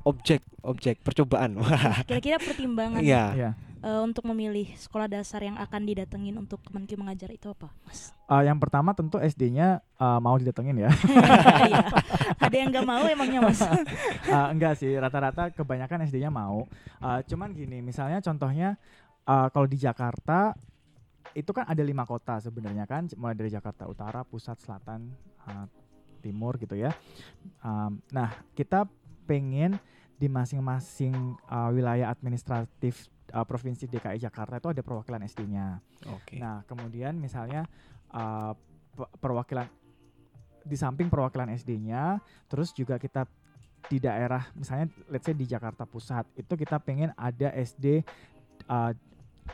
objek 0.08 0.42
objek 0.64 1.04
percobaan? 1.04 1.60
Kira-kira 2.08 2.38
pertimbangan 2.40 3.02
iya. 3.04 3.26
ya 3.36 3.52
eh, 3.82 4.02
untuk 4.02 4.24
memilih 4.30 4.70
sekolah 4.78 5.10
dasar 5.10 5.42
yang 5.42 5.58
akan 5.58 5.82
didatengin 5.84 6.38
untuk 6.38 6.62
Kemenkyu 6.62 6.98
mengajar 7.02 7.30
itu 7.34 7.50
apa, 7.50 7.74
Mas? 7.86 8.14
Uh, 8.30 8.46
yang 8.46 8.56
pertama 8.62 8.96
tentu 8.96 9.20
SD-nya 9.20 9.84
uh, 10.00 10.22
mau 10.24 10.40
didatengin 10.40 10.88
ya 10.88 10.92
Iya. 11.70 11.84
Ada 12.40 12.56
yang 12.56 12.70
nggak 12.72 12.88
mau 12.88 13.04
emangnya, 13.04 13.42
Mas? 13.44 13.60
Uh, 13.60 14.48
enggak 14.54 14.80
sih 14.80 14.94
rata-rata 14.96 15.52
kebanyakan 15.52 16.08
SD-nya 16.08 16.32
mau 16.32 16.70
Uh, 17.02 17.18
cuman 17.26 17.50
gini 17.58 17.82
misalnya 17.82 18.22
contohnya 18.22 18.78
uh, 19.26 19.50
kalau 19.50 19.66
di 19.66 19.74
Jakarta 19.74 20.54
itu 21.38 21.52
kan 21.56 21.66
ada 21.68 21.84
lima 21.84 22.04
kota 22.04 22.40
sebenarnya 22.44 22.84
kan 22.90 23.08
mulai 23.16 23.36
dari 23.36 23.50
Jakarta 23.52 23.88
Utara 23.88 24.24
Pusat 24.28 24.58
Selatan 24.60 25.12
uh, 25.48 25.66
Timur 26.22 26.58
gitu 26.60 26.78
ya 26.78 26.94
Um, 27.62 28.02
nah 28.10 28.42
kita 28.58 28.90
pengen 29.30 29.78
di 30.18 30.26
masing-masing 30.26 31.14
uh, 31.46 31.70
wilayah 31.70 32.10
administratif 32.10 33.06
uh, 33.34 33.46
provinsi 33.46 33.86
DKI 33.86 34.18
Jakarta 34.18 34.58
itu 34.58 34.70
ada 34.74 34.82
perwakilan 34.82 35.22
SD-nya 35.26 35.82
Oke. 36.10 36.42
Nah, 36.42 36.66
kemudian 36.66 37.14
misalnya 37.22 37.70
uh, 38.10 38.58
pe- 38.98 39.12
perwakilan 39.22 39.70
di 40.66 40.78
samping 40.78 41.10
perwakilan 41.10 41.54
SD-nya, 41.54 42.22
terus 42.50 42.74
juga 42.74 42.98
kita 42.98 43.26
di 43.90 43.98
daerah, 43.98 44.46
misalnya 44.54 44.94
let's 45.10 45.26
say 45.26 45.34
di 45.34 45.46
Jakarta 45.46 45.86
Pusat, 45.86 46.30
itu 46.38 46.54
kita 46.54 46.78
pengen 46.82 47.14
ada 47.18 47.50
SD 47.54 48.06
uh, 48.70 48.94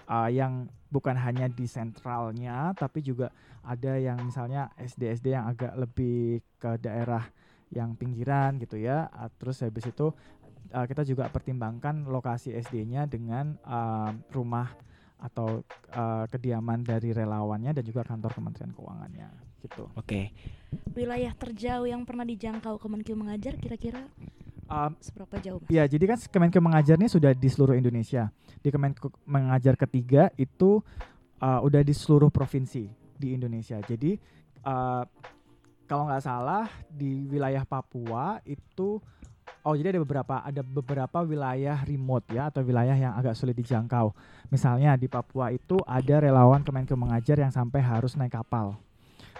uh, 0.08 0.30
yang 0.32 0.68
bukan 0.88 1.16
hanya 1.20 1.52
di 1.52 1.68
sentralnya, 1.68 2.72
tapi 2.76 3.04
juga 3.04 3.32
ada 3.64 4.00
yang 4.00 4.20
misalnya 4.24 4.72
SD-SD 4.80 5.36
yang 5.36 5.46
agak 5.52 5.76
lebih 5.76 6.40
ke 6.58 6.80
daerah 6.80 7.28
yang 7.72 7.96
pinggiran 8.00 8.56
gitu 8.60 8.80
ya. 8.80 9.12
Uh, 9.12 9.28
terus 9.36 9.60
habis 9.64 9.84
itu 9.88 10.12
uh, 10.72 10.86
kita 10.88 11.04
juga 11.04 11.28
pertimbangkan 11.28 12.08
lokasi 12.08 12.56
SD-nya 12.56 13.08
dengan 13.08 13.60
uh, 13.68 14.12
rumah 14.32 14.72
atau 15.18 15.66
uh, 15.98 16.30
kediaman 16.30 16.86
dari 16.86 17.10
relawannya 17.10 17.74
dan 17.74 17.84
juga 17.84 18.06
kantor 18.06 18.38
Kementerian 18.38 18.72
Keuangannya 18.72 19.30
gitu. 19.66 19.90
Oke. 19.98 20.30
Wilayah 20.94 21.34
terjauh 21.34 21.90
yang 21.90 22.06
pernah 22.06 22.24
dijangkau 22.24 22.78
Kemenkyu 22.78 23.18
mengajar 23.18 23.58
kira-kira 23.58 24.06
Um, 24.68 24.92
seberapa 25.00 25.36
jauh, 25.40 25.64
Mas? 25.64 25.72
ya, 25.72 25.84
jadi 25.88 26.04
kan 26.12 26.18
Kemenkeu 26.20 26.60
mengajar 26.60 27.00
ini 27.00 27.08
sudah 27.08 27.32
di 27.32 27.48
seluruh 27.48 27.76
Indonesia. 27.80 28.28
Di 28.60 28.68
Kemenkeu 28.68 29.10
mengajar 29.24 29.80
ketiga 29.80 30.28
itu 30.36 30.84
uh, 31.40 31.60
udah 31.64 31.82
di 31.82 31.96
seluruh 31.96 32.28
provinsi 32.28 32.92
di 33.16 33.32
Indonesia. 33.32 33.80
Jadi 33.80 34.20
uh, 34.68 35.04
kalau 35.88 36.04
nggak 36.12 36.24
salah 36.24 36.68
di 36.92 37.26
wilayah 37.32 37.64
Papua 37.64 38.44
itu 38.44 39.00
Oh 39.64 39.76
jadi 39.76 39.96
ada 39.96 40.00
beberapa 40.04 40.36
ada 40.44 40.62
beberapa 40.64 41.18
wilayah 41.24 41.84
remote 41.84 42.32
ya 42.32 42.48
atau 42.48 42.64
wilayah 42.64 42.96
yang 42.96 43.14
agak 43.16 43.36
sulit 43.36 43.56
dijangkau. 43.56 44.16
Misalnya 44.48 44.96
di 44.96 45.12
Papua 45.12 45.52
itu 45.52 45.80
ada 45.84 46.24
relawan 46.24 46.64
Kemenkeu 46.64 46.96
mengajar 46.96 47.40
yang 47.40 47.52
sampai 47.52 47.84
harus 47.84 48.16
naik 48.16 48.36
kapal. 48.36 48.80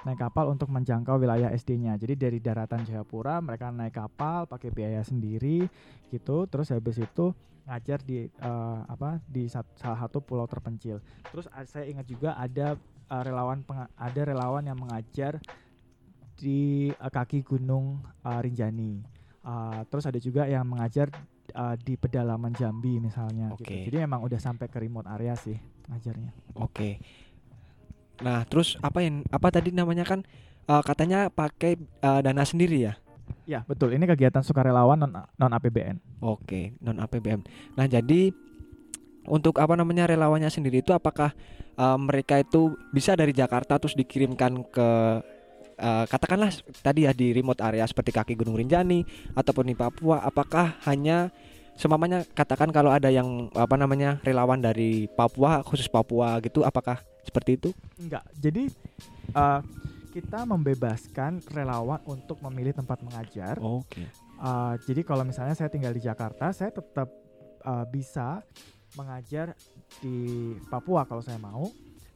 Naik 0.08 0.24
kapal 0.24 0.48
untuk 0.48 0.72
menjangkau 0.72 1.20
wilayah 1.20 1.52
SD-nya. 1.52 2.00
Jadi 2.00 2.16
dari 2.16 2.40
daratan 2.40 2.88
Jayapura 2.88 3.44
mereka 3.44 3.68
naik 3.76 4.00
kapal 4.00 4.48
pakai 4.48 4.72
biaya 4.72 5.04
sendiri 5.04 5.68
gitu. 6.08 6.48
Terus 6.48 6.72
habis 6.72 6.96
itu 6.96 7.36
ngajar 7.68 8.00
di 8.08 8.32
eh, 8.32 8.80
apa 8.88 9.20
di 9.28 9.52
sat- 9.52 9.76
salah 9.76 10.00
satu 10.00 10.24
pulau 10.24 10.48
terpencil. 10.48 11.04
Terus 11.28 11.52
saya 11.68 11.84
ingat 11.84 12.08
juga 12.08 12.40
ada 12.40 12.80
eh, 13.12 13.22
relawan 13.28 13.68
ada 14.00 14.22
relawan 14.24 14.64
yang 14.64 14.80
mengajar 14.80 15.44
di 16.40 16.88
eh, 16.96 17.12
kaki 17.12 17.44
Gunung 17.44 18.00
eh, 18.24 18.40
Rinjani. 18.40 19.20
Uh, 19.48 19.80
terus 19.88 20.04
ada 20.04 20.20
juga 20.20 20.44
yang 20.44 20.68
mengajar 20.68 21.08
uh, 21.56 21.76
di 21.80 21.96
pedalaman 21.96 22.52
Jambi 22.52 23.00
misalnya 23.00 23.56
gitu. 23.56 23.64
Oke. 23.64 23.88
Jadi 23.88 23.98
memang 24.04 24.20
udah 24.20 24.36
sampai 24.44 24.68
ke 24.68 24.76
remote 24.84 25.08
area 25.08 25.40
sih 25.40 25.56
ngajarnya. 25.88 26.32
Oke. 26.60 27.00
Nah, 28.22 28.44
terus 28.50 28.80
apa 28.82 29.04
yang 29.06 29.22
apa 29.30 29.48
tadi 29.54 29.70
namanya 29.74 30.06
kan 30.08 30.26
uh, 30.66 30.82
katanya 30.82 31.30
pakai 31.30 31.78
uh, 32.02 32.20
dana 32.22 32.44
sendiri 32.44 32.90
ya? 32.90 32.94
Ya, 33.48 33.64
betul. 33.64 33.96
Ini 33.96 34.04
kegiatan 34.08 34.44
sukarelawan 34.44 35.00
non 35.00 35.14
non 35.14 35.52
APBN. 35.54 36.24
Oke, 36.24 36.76
non 36.84 37.00
APBN. 37.00 37.44
Nah, 37.76 37.86
jadi 37.88 38.32
untuk 39.28 39.60
apa 39.60 39.76
namanya 39.76 40.08
relawannya 40.08 40.48
sendiri 40.48 40.80
itu 40.80 40.96
apakah 40.96 41.36
uh, 41.76 42.00
mereka 42.00 42.40
itu 42.40 42.74
bisa 42.96 43.14
dari 43.14 43.36
Jakarta 43.36 43.76
terus 43.76 43.94
dikirimkan 43.94 44.64
ke 44.72 44.90
uh, 45.78 46.06
katakanlah 46.08 46.50
tadi 46.82 47.06
ya 47.06 47.12
di 47.12 47.36
remote 47.36 47.60
area 47.60 47.84
seperti 47.84 48.16
kaki 48.16 48.34
Gunung 48.40 48.56
Rinjani 48.56 49.04
ataupun 49.36 49.68
di 49.68 49.76
Papua 49.76 50.24
apakah 50.24 50.80
hanya 50.88 51.30
semamanya 51.78 52.26
katakan 52.34 52.74
kalau 52.74 52.90
ada 52.90 53.12
yang 53.14 53.54
apa 53.54 53.78
namanya 53.78 54.18
relawan 54.26 54.58
dari 54.58 55.06
Papua 55.12 55.62
khusus 55.62 55.86
Papua 55.92 56.42
gitu 56.42 56.66
apakah 56.66 57.04
seperti 57.28 57.60
itu? 57.60 57.70
Enggak. 58.00 58.24
Jadi 58.40 58.72
uh, 59.36 59.62
kita 60.16 60.48
membebaskan 60.48 61.44
relawan 61.52 62.02
untuk 62.08 62.40
memilih 62.42 62.74
tempat 62.74 63.04
mengajar. 63.04 63.60
Oke. 63.60 64.08
Uh, 64.40 64.80
jadi 64.88 65.04
kalau 65.04 65.28
misalnya 65.28 65.54
saya 65.54 65.68
tinggal 65.68 65.92
di 65.92 66.02
Jakarta, 66.02 66.50
saya 66.56 66.72
tetap 66.72 67.12
uh, 67.68 67.86
bisa 67.86 68.42
mengajar 68.96 69.54
di 70.00 70.56
Papua 70.72 71.06
kalau 71.06 71.22
saya 71.22 71.38
mau. 71.38 71.68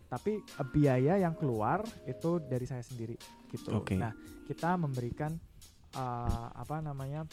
Tapi 0.08 0.40
uh, 0.40 0.68
biaya 0.68 1.20
yang 1.20 1.36
keluar 1.36 1.84
itu 2.08 2.40
dari 2.42 2.66
saya 2.66 2.82
sendiri 2.82 3.16
gitu. 3.52 3.76
Oke. 3.76 4.00
Nah, 4.00 4.16
kita 4.48 4.80
memberikan 4.80 5.36
uh, 5.96 6.48
apa 6.56 6.80
namanya 6.80 7.28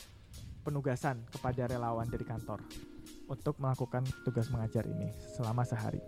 penugasan 0.67 1.25
kepada 1.33 1.65
relawan 1.71 2.07
dari 2.11 2.29
kantor 2.29 2.61
untuk 3.29 3.57
melakukan 3.61 4.05
tugas 4.25 4.53
mengajar 4.53 4.85
ini 4.85 5.13
selama 5.37 5.65
sehari. 5.65 6.01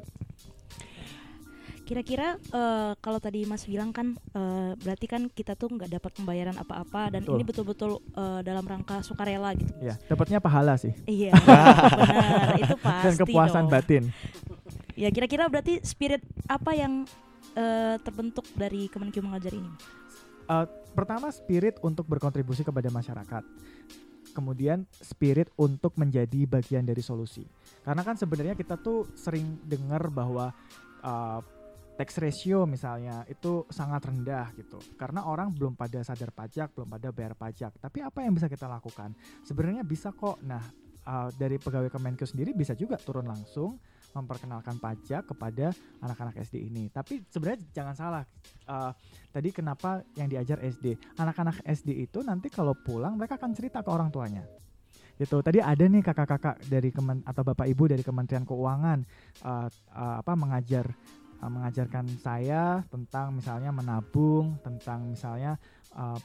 Kira-kira 1.91 2.39
eh, 2.39 2.93
kalau 3.03 3.19
tadi 3.19 3.43
Mas 3.51 3.67
bilang 3.67 3.91
kan 3.91 4.15
eh, 4.15 4.73
berarti 4.79 5.11
kan 5.11 5.27
kita 5.27 5.59
tuh 5.59 5.75
nggak 5.75 5.91
dapat 5.91 6.15
pembayaran 6.15 6.55
apa-apa 6.55 7.19
dan 7.19 7.27
Betul. 7.27 7.35
ini 7.35 7.43
betul-betul 7.43 7.91
eh, 8.15 8.41
dalam 8.47 8.63
rangka 8.63 9.03
sukarela 9.03 9.51
gitu. 9.59 9.75
Ya, 9.83 9.99
dapatnya 10.07 10.39
pahala 10.39 10.79
sih 10.79 10.95
Iya, 11.11 11.35
benar. 11.43 12.63
Itu 12.63 12.77
pasti 12.79 13.03
dan 13.11 13.15
kepuasan 13.19 13.65
dong. 13.67 13.75
batin. 13.75 14.03
Ya 14.95 15.11
kira-kira 15.11 15.51
berarti 15.51 15.83
spirit 15.83 16.23
apa 16.47 16.79
yang 16.79 17.11
eh, 17.59 17.99
terbentuk 18.07 18.47
dari 18.55 18.87
Kemenkyu 18.87 19.27
mengajar 19.27 19.51
ini? 19.51 19.71
Uh, 20.47 20.67
pertama 20.95 21.27
spirit 21.35 21.79
untuk 21.83 22.07
berkontribusi 22.07 22.63
kepada 22.63 22.87
masyarakat. 22.87 23.43
Kemudian 24.31 24.87
spirit 24.95 25.51
untuk 25.59 25.99
menjadi 25.99 26.47
bagian 26.47 26.87
dari 26.87 27.03
solusi. 27.03 27.43
Karena 27.83 28.07
kan 28.07 28.15
sebenarnya 28.15 28.55
kita 28.55 28.79
tuh 28.79 29.11
sering 29.19 29.59
dengar 29.67 30.07
bahwa 30.11 30.55
uh, 31.03 31.43
tax 32.01 32.17
ratio 32.17 32.65
misalnya 32.65 33.29
itu 33.29 33.69
sangat 33.69 34.09
rendah 34.09 34.57
gitu. 34.57 34.81
Karena 34.97 35.29
orang 35.29 35.53
belum 35.53 35.77
pada 35.77 36.01
sadar 36.01 36.33
pajak, 36.33 36.73
belum 36.73 36.89
pada 36.89 37.13
bayar 37.13 37.37
pajak. 37.37 37.77
Tapi 37.77 38.01
apa 38.01 38.25
yang 38.25 38.33
bisa 38.33 38.49
kita 38.49 38.65
lakukan? 38.65 39.13
Sebenarnya 39.45 39.85
bisa 39.85 40.09
kok. 40.09 40.41
Nah, 40.41 40.65
uh, 41.05 41.29
dari 41.37 41.61
pegawai 41.61 41.93
Kemenkeu 41.93 42.25
sendiri 42.25 42.57
bisa 42.57 42.73
juga 42.73 42.97
turun 42.97 43.29
langsung 43.29 43.77
memperkenalkan 44.17 44.81
pajak 44.81 45.29
kepada 45.29 45.77
anak-anak 46.01 46.41
SD 46.41 46.73
ini. 46.73 46.89
Tapi 46.89 47.21
sebenarnya 47.29 47.69
jangan 47.69 47.93
salah. 47.95 48.25
Uh, 48.65 48.97
tadi 49.29 49.53
kenapa 49.53 50.01
yang 50.17 50.33
diajar 50.33 50.57
SD 50.65 50.97
anak-anak 51.21 51.61
SD 51.69 52.01
itu 52.09 52.25
nanti 52.25 52.49
kalau 52.49 52.73
pulang 52.73 53.21
mereka 53.21 53.37
akan 53.37 53.53
cerita 53.53 53.85
ke 53.85 53.91
orang 53.93 54.09
tuanya 54.09 54.43
gitu 55.21 55.45
tadi 55.45 55.61
ada 55.61 55.85
nih 55.85 56.01
kakak-kakak 56.01 56.65
dari 56.65 56.89
kemen 56.89 57.21
atau 57.29 57.45
bapak 57.45 57.69
ibu 57.69 57.85
dari 57.85 58.01
Kementerian 58.01 58.49
Keuangan 58.49 59.05
uh, 59.45 59.69
uh, 59.93 60.17
apa 60.17 60.33
mengajar 60.33 60.89
uh, 61.41 61.51
mengajarkan 61.51 62.07
saya 62.21 62.85
tentang 62.89 63.37
misalnya 63.37 63.73
menabung 63.73 64.61
tentang 64.61 65.09
misalnya 65.09 65.57
uh, 65.97 66.19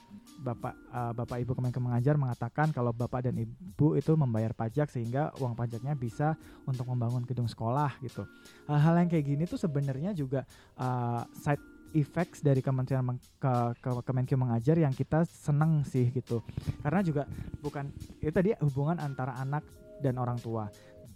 bapak 0.43 0.73
uh, 0.91 1.11
bapak 1.15 1.37
ibu 1.41 1.51
Kemenkeu 1.55 1.81
mengajar 1.81 2.15
mengatakan 2.19 2.69
kalau 2.75 2.91
bapak 2.91 3.31
dan 3.31 3.35
ibu 3.39 3.95
itu 3.95 4.11
membayar 4.13 4.51
pajak 4.51 4.91
sehingga 4.91 5.31
uang 5.41 5.55
pajaknya 5.55 5.95
bisa 5.97 6.35
untuk 6.67 6.85
membangun 6.91 7.23
gedung 7.23 7.49
sekolah 7.49 7.97
gitu. 8.03 8.27
Hal-hal 8.69 9.05
yang 9.05 9.09
kayak 9.09 9.25
gini 9.25 9.43
tuh 9.47 9.59
sebenarnya 9.59 10.11
juga 10.13 10.43
uh, 10.77 11.23
side 11.33 11.74
effects 11.95 12.43
dari 12.43 12.59
Kementerian 12.59 13.01
Meng- 13.01 13.23
ke, 13.39 13.53
ke 13.79 13.89
Kemenkeu 14.03 14.35
mengajar 14.35 14.75
yang 14.75 14.91
kita 14.91 15.23
seneng 15.25 15.87
sih 15.87 16.11
gitu. 16.11 16.43
Karena 16.83 16.99
juga 16.99 17.23
bukan 17.63 17.87
itu 18.19 18.31
tadi 18.35 18.51
hubungan 18.59 18.99
antara 18.99 19.39
anak 19.39 19.63
dan 20.03 20.19
orang 20.19 20.35
tua. 20.37 20.67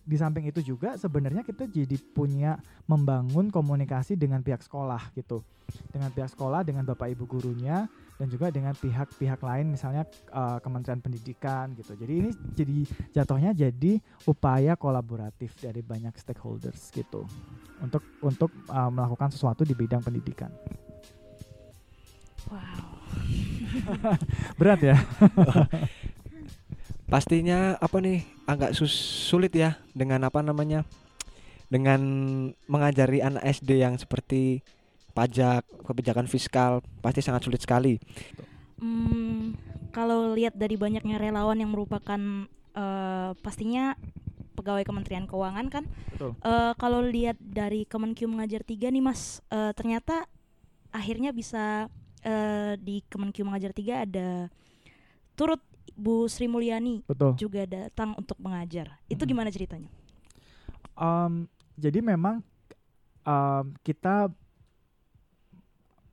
Di 0.09 0.17
samping 0.17 0.48
itu 0.50 0.63
juga 0.63 0.98
sebenarnya 0.98 1.45
kita 1.45 1.69
jadi 1.69 2.00
punya 2.15 2.57
membangun 2.89 3.53
komunikasi 3.53 4.17
dengan 4.17 4.41
pihak 4.41 4.63
sekolah 4.63 5.13
gitu. 5.13 5.43
Dengan 5.93 6.09
pihak 6.09 6.33
sekolah, 6.33 6.65
dengan 6.65 6.88
Bapak 6.88 7.13
Ibu 7.13 7.29
gurunya 7.29 7.86
dan 8.19 8.27
juga 8.27 8.51
dengan 8.51 8.75
pihak-pihak 8.75 9.39
lain 9.39 9.71
misalnya 9.71 10.03
eh, 10.11 10.59
Kementerian 10.59 10.99
Pendidikan 10.99 11.71
gitu. 11.79 11.95
Jadi 11.95 12.13
ini 12.19 12.29
jadi 12.51 12.77
jatuhnya 13.15 13.55
jadi 13.55 14.03
upaya 14.27 14.75
kolaboratif 14.75 15.55
dari 15.55 15.79
banyak 15.79 16.11
stakeholders 16.19 16.91
gitu 16.91 17.23
untuk 17.79 18.03
untuk 18.19 18.51
uh, 18.67 18.91
melakukan 18.91 19.31
sesuatu 19.31 19.63
di 19.63 19.71
bidang 19.71 20.03
pendidikan. 20.03 20.51
Wow. 22.51 22.99
Berat 24.59 24.79
ya? 24.83 24.97
Pastinya 27.11 27.79
apa 27.79 27.97
nih 28.03 28.21
agak 28.45 28.75
sus- 28.75 29.25
sulit 29.31 29.55
ya 29.55 29.79
dengan 29.95 30.27
apa 30.27 30.43
namanya? 30.43 30.83
Dengan 31.69 32.01
mengajari 32.65 33.21
anak 33.21 33.45
SD 33.45 33.79
yang 33.79 33.95
seperti 33.95 34.65
pajak, 35.13 35.65
kebijakan 35.85 36.29
fiskal 36.29 36.85
pasti 37.03 37.19
sangat 37.19 37.45
sulit 37.45 37.61
sekali. 37.61 37.97
Hmm, 38.79 39.57
kalau 39.91 40.33
lihat 40.37 40.55
dari 40.55 40.79
banyaknya 40.79 41.19
relawan 41.19 41.59
yang 41.59 41.71
merupakan 41.73 42.19
eh, 42.75 43.31
pastinya 43.43 43.97
pegawai 44.55 44.83
Kementerian 44.83 45.23
Keuangan 45.23 45.67
kan, 45.71 45.83
Betul. 46.15 46.35
eh, 46.43 46.73
kalau 46.75 46.99
lihat 47.03 47.39
dari 47.39 47.87
Kemenkeu 47.87 48.27
mengajar 48.27 48.63
tiga 48.63 48.91
nih 48.91 49.03
Mas, 49.03 49.39
eh, 49.51 49.71
ternyata 49.75 50.27
akhirnya 50.91 51.31
bisa 51.31 51.87
eh, 52.23 52.75
di 52.79 53.03
Kemenkeu 53.07 53.47
mengajar 53.47 53.71
tiga 53.71 54.03
ada 54.03 54.51
turut 55.39 55.63
Bu 55.99 56.27
Sri 56.31 56.47
Mulyani 56.47 57.03
Betul. 57.03 57.35
juga 57.35 57.67
datang 57.67 58.15
untuk 58.15 58.39
mengajar. 58.39 58.99
Itu 59.11 59.27
gimana 59.27 59.51
ceritanya? 59.51 59.91
Um, 60.99 61.47
jadi 61.79 62.03
memang 62.03 62.43
um, 63.23 63.65
kita 63.83 64.31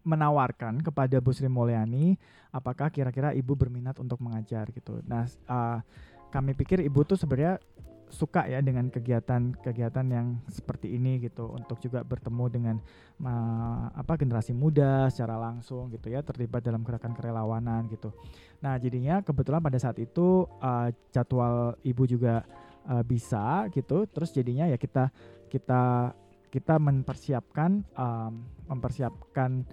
menawarkan 0.07 0.79
kepada 0.87 1.19
Bu 1.19 1.35
Sri 1.35 1.51
Mulyani 1.51 2.15
apakah 2.55 2.95
kira-kira 2.95 3.35
ibu 3.35 3.59
berminat 3.59 3.99
untuk 3.99 4.23
mengajar 4.23 4.71
gitu. 4.71 5.03
Nah, 5.03 5.27
uh, 5.51 5.83
kami 6.31 6.55
pikir 6.55 6.79
ibu 6.87 7.03
tuh 7.03 7.19
sebenarnya 7.19 7.59
suka 8.07 8.47
ya 8.47 8.63
dengan 8.63 8.87
kegiatan-kegiatan 8.87 10.07
yang 10.15 10.39
seperti 10.47 10.95
ini 10.95 11.19
gitu 11.19 11.51
untuk 11.51 11.83
juga 11.83 12.07
bertemu 12.07 12.45
dengan 12.47 12.77
ma- 13.19 13.91
apa 13.99 14.15
generasi 14.15 14.55
muda 14.55 15.11
secara 15.11 15.35
langsung 15.35 15.91
gitu 15.91 16.15
ya 16.15 16.23
terlibat 16.23 16.63
dalam 16.63 16.87
gerakan 16.87 17.19
kerelawanan 17.19 17.91
gitu. 17.91 18.15
Nah, 18.63 18.79
jadinya 18.79 19.27
kebetulan 19.27 19.59
pada 19.59 19.79
saat 19.83 19.99
itu 19.99 20.47
uh, 20.63 20.89
jadwal 21.11 21.75
ibu 21.83 22.07
juga 22.07 22.47
uh, 22.87 23.03
bisa 23.03 23.67
gitu 23.75 24.07
terus 24.07 24.31
jadinya 24.31 24.71
ya 24.71 24.79
kita 24.79 25.11
kita 25.51 26.15
kita 26.51 26.75
mempersiapkan 26.79 27.85
um, 27.99 28.33
mempersiapkan 28.71 29.67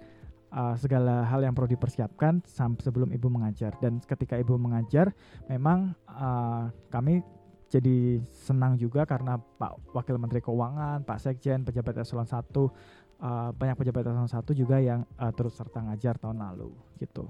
uh, 0.54 0.78
segala 0.78 1.26
hal 1.26 1.42
yang 1.42 1.52
perlu 1.52 1.66
dipersiapkan 1.74 2.46
sebelum 2.78 3.10
ibu 3.10 3.26
mengajar 3.26 3.74
dan 3.82 3.98
ketika 3.98 4.38
ibu 4.38 4.54
mengajar 4.54 5.10
memang 5.50 5.92
uh, 6.06 6.70
kami 6.88 7.20
jadi 7.66 8.22
senang 8.30 8.78
juga 8.78 9.02
karena 9.02 9.34
Pak 9.34 9.90
Wakil 9.90 10.14
Menteri 10.14 10.38
Keuangan, 10.38 11.02
Pak 11.02 11.18
Sekjen, 11.18 11.66
pejabat 11.66 12.06
eselon 12.06 12.22
1 12.22 12.38
uh, 12.38 13.50
banyak 13.50 13.74
pejabat 13.74 14.06
eselon 14.06 14.30
1 14.30 14.46
juga 14.54 14.78
yang 14.78 15.02
uh, 15.18 15.34
terus 15.34 15.58
serta 15.58 15.82
ngajar 15.82 16.14
tahun 16.22 16.38
lalu 16.38 16.70
gitu. 17.02 17.26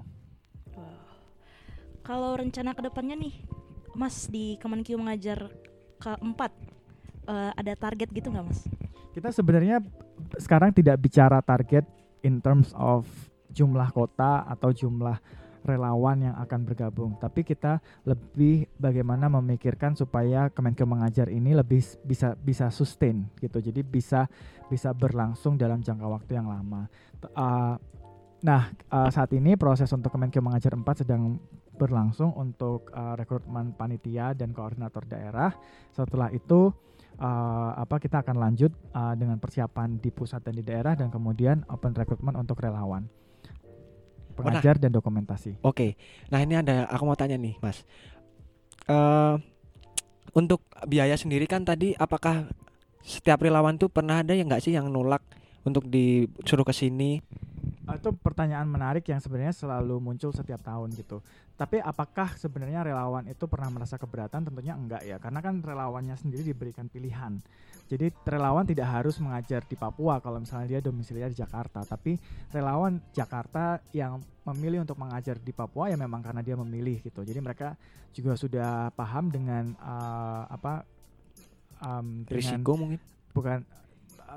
Wow. 0.77 1.01
Kalau 2.05 2.37
rencana 2.37 2.77
ke 2.77 2.85
depannya 2.85 3.17
nih, 3.17 3.33
Mas 3.97 4.29
di 4.29 4.59
Kemenkeu 4.61 4.99
mengajar 4.99 5.49
keempat 5.97 6.51
eh, 7.25 7.51
ada 7.55 7.73
target 7.73 8.11
gitu 8.11 8.27
nggak 8.29 8.45
Mas? 8.45 8.61
Kita 9.15 9.31
sebenarnya 9.31 9.79
sekarang 10.35 10.75
tidak 10.75 10.99
bicara 10.99 11.39
target 11.39 11.87
in 12.25 12.41
terms 12.41 12.73
of 12.73 13.05
jumlah 13.53 13.93
kota 13.93 14.43
atau 14.49 14.73
jumlah 14.73 15.21
relawan 15.65 16.29
yang 16.29 16.35
akan 16.37 16.61
bergabung, 16.61 17.17
tapi 17.17 17.41
kita 17.41 17.81
lebih 18.05 18.69
bagaimana 18.77 19.25
memikirkan 19.33 19.97
supaya 19.97 20.53
Kemenkeu 20.53 20.85
mengajar 20.85 21.25
ini 21.33 21.57
lebih 21.57 21.81
bisa 22.05 22.37
bisa 22.37 22.69
sustain 22.69 23.25
gitu. 23.41 23.57
Jadi 23.57 23.81
bisa 23.81 24.29
bisa 24.69 24.93
berlangsung 24.93 25.57
dalam 25.57 25.81
jangka 25.81 26.05
waktu 26.05 26.37
yang 26.37 26.53
lama. 26.53 26.85
Uh, 27.33 27.81
nah, 28.45 28.69
uh, 28.93 29.09
saat 29.09 29.33
ini 29.33 29.57
proses 29.57 29.89
untuk 29.89 30.13
Kemenkeu 30.13 30.45
mengajar 30.45 30.77
4 30.77 31.01
sedang 31.01 31.41
berlangsung 31.75 32.31
untuk 32.37 32.93
uh, 32.93 33.17
rekrutmen 33.17 33.73
panitia 33.73 34.37
dan 34.37 34.53
koordinator 34.53 35.01
daerah. 35.09 35.49
Setelah 35.91 36.29
itu 36.29 36.71
uh, 37.19 37.71
apa 37.77 37.99
kita 37.99 38.21
akan 38.21 38.35
lanjut 38.39 38.71
uh, 38.95 39.13
dengan 39.17 39.39
persiapan 39.39 39.99
di 39.99 40.09
pusat 40.11 40.43
dan 40.43 40.55
di 40.55 40.63
daerah 40.63 40.95
dan 40.95 41.11
kemudian 41.11 41.63
open 41.71 41.95
recruitment 41.95 42.35
untuk 42.39 42.59
relawan 42.59 43.07
pengajar 44.35 44.75
dan 44.75 44.91
dokumentasi. 44.91 45.63
Oke. 45.63 45.95
Nah, 46.27 46.43
ini 46.43 46.59
ada 46.59 46.91
aku 46.91 47.07
mau 47.07 47.15
tanya 47.15 47.39
nih, 47.39 47.55
Mas. 47.63 47.87
Eh 48.91 49.35
untuk 50.35 50.67
biaya 50.83 51.15
sendiri 51.15 51.47
kan 51.47 51.63
tadi 51.63 51.95
apakah 51.95 52.51
setiap 52.99 53.39
relawan 53.39 53.79
tuh 53.79 53.87
pernah 53.87 54.19
ada 54.19 54.35
yang 54.35 54.51
nggak 54.51 54.59
sih 54.59 54.75
yang 54.75 54.91
nolak 54.91 55.23
untuk 55.63 55.87
disuruh 55.87 56.67
ke 56.67 56.75
sini? 56.75 57.23
Itu 57.93 58.09
pertanyaan 58.17 58.65
menarik 58.65 59.05
yang 59.05 59.21
sebenarnya 59.21 59.53
selalu 59.53 60.01
muncul 60.01 60.33
setiap 60.33 60.65
tahun 60.65 60.89
gitu. 60.97 61.21
Tapi 61.55 61.79
apakah 61.79 62.35
sebenarnya 62.35 62.83
relawan 62.83 63.29
itu 63.29 63.45
pernah 63.45 63.69
merasa 63.69 63.95
keberatan? 63.95 64.43
Tentunya 64.43 64.73
enggak 64.73 65.05
ya, 65.05 65.21
karena 65.21 65.39
kan 65.39 65.61
relawannya 65.61 66.17
sendiri 66.17 66.41
diberikan 66.41 66.89
pilihan. 66.89 67.39
Jadi 67.85 68.09
relawan 68.25 68.65
tidak 68.65 68.89
harus 68.89 69.21
mengajar 69.21 69.61
di 69.61 69.77
Papua 69.77 70.17
kalau 70.17 70.41
misalnya 70.41 70.77
dia 70.77 70.81
domisilinya 70.81 71.29
di 71.29 71.37
Jakarta, 71.37 71.85
tapi 71.85 72.17
relawan 72.49 72.97
Jakarta 73.13 73.77
yang 73.93 74.17
memilih 74.49 74.81
untuk 74.81 74.97
mengajar 74.97 75.37
di 75.37 75.53
Papua 75.53 75.93
ya 75.93 75.97
memang 75.97 76.25
karena 76.25 76.41
dia 76.41 76.57
memilih 76.57 76.97
gitu. 77.05 77.21
Jadi 77.21 77.37
mereka 77.37 77.77
juga 78.09 78.33
sudah 78.33 78.89
paham 78.97 79.29
dengan 79.29 79.77
uh, 79.77 80.49
apa 80.49 80.81
um, 81.85 82.25
dengan 82.25 82.57
Risiko 82.57 82.73
mungkin. 82.73 82.99
bukan 83.37 83.59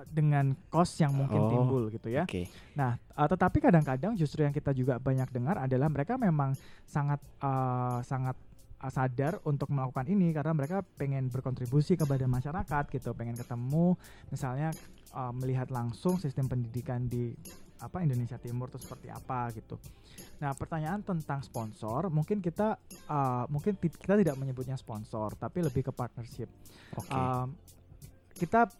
dengan 0.09 0.53
cost 0.68 1.01
yang 1.01 1.16
mungkin 1.16 1.40
Oh, 1.40 1.51
timbul 1.51 1.83
gitu 1.88 2.09
ya. 2.12 2.29
Oke. 2.29 2.46
Nah, 2.77 2.96
uh, 3.16 3.29
tetapi 3.29 3.59
kadang-kadang 3.59 4.14
justru 4.14 4.44
yang 4.44 4.53
kita 4.53 4.70
juga 4.77 5.01
banyak 5.01 5.29
dengar 5.33 5.57
adalah 5.59 5.88
mereka 5.88 6.20
memang 6.20 6.53
sangat 6.85 7.20
uh, 7.40 8.01
sangat 8.05 8.37
uh, 8.81 8.92
sadar 8.92 9.40
untuk 9.48 9.72
melakukan 9.72 10.07
ini 10.07 10.31
karena 10.31 10.53
mereka 10.55 10.85
pengen 10.96 11.33
berkontribusi 11.33 11.96
kepada 11.98 12.24
masyarakat 12.29 12.85
gitu, 12.92 13.11
pengen 13.16 13.35
ketemu 13.35 13.96
misalnya 14.31 14.70
uh, 15.16 15.33
melihat 15.35 15.72
langsung 15.72 16.20
sistem 16.20 16.46
pendidikan 16.46 17.09
di 17.09 17.35
apa 17.79 18.03
Indonesia 18.03 18.35
Timur 18.42 18.66
itu 18.66 18.79
seperti 18.83 19.07
apa 19.07 19.55
gitu. 19.55 19.79
Nah, 20.42 20.51
pertanyaan 20.55 20.98
tentang 21.03 21.46
sponsor, 21.46 22.11
mungkin 22.11 22.42
kita 22.42 22.74
uh, 23.07 23.46
mungkin 23.46 23.79
kita 23.79 24.18
tidak 24.18 24.35
menyebutnya 24.35 24.74
sponsor, 24.74 25.38
tapi 25.38 25.62
lebih 25.62 25.87
ke 25.87 25.92
partnership. 25.94 26.51
Oke. 26.98 27.14
Um, 27.14 27.55
kita 28.35 28.70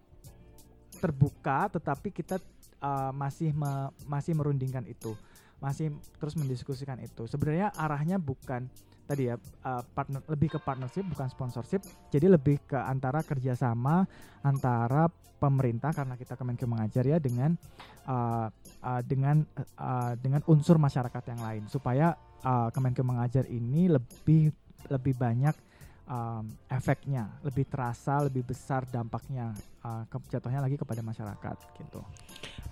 terbuka 0.99 1.71
tetapi 1.71 2.11
kita 2.11 2.43
uh, 2.83 3.15
masih 3.15 3.55
me- 3.55 3.95
masih 4.11 4.35
merundingkan 4.35 4.83
itu. 4.91 5.15
Masih 5.59 5.91
terus 6.23 6.39
mendiskusikan 6.39 7.03
itu. 7.03 7.27
Sebenarnya 7.27 7.75
arahnya 7.75 8.19
bukan 8.19 8.71
tadi 9.09 9.33
ya 9.33 9.41
uh, 9.67 9.83
partner 9.97 10.21
lebih 10.29 10.55
ke 10.55 10.59
partnership 10.63 11.03
bukan 11.09 11.27
sponsorship. 11.33 11.83
Jadi 12.15 12.31
lebih 12.31 12.63
ke 12.63 12.79
antara 12.79 13.27
kerjasama 13.27 14.07
antara 14.47 15.11
pemerintah 15.39 15.95
karena 15.95 16.15
kita 16.19 16.35
Kemenkeu 16.39 16.71
mengajar 16.71 17.07
ya 17.07 17.19
dengan 17.19 17.59
uh, 18.07 18.51
uh, 18.83 19.03
dengan 19.03 19.43
uh, 19.79 20.15
dengan 20.19 20.47
unsur 20.47 20.79
masyarakat 20.79 21.23
yang 21.35 21.41
lain. 21.43 21.63
Supaya 21.67 22.15
uh, 22.47 22.71
Kemenkeu 22.71 23.03
mengajar 23.03 23.43
ini 23.51 23.91
lebih 23.91 24.55
lebih 24.87 25.15
banyak 25.19 25.55
um, 26.09 26.45
efeknya 26.73 27.29
lebih 27.45 27.69
terasa 27.69 28.25
lebih 28.25 28.43
besar 28.43 28.89
dampaknya 28.89 29.53
uh, 29.85 30.03
jatuhnya 30.33 30.65
lagi 30.65 30.81
kepada 30.81 31.05
masyarakat 31.05 31.57
gitu 31.79 32.01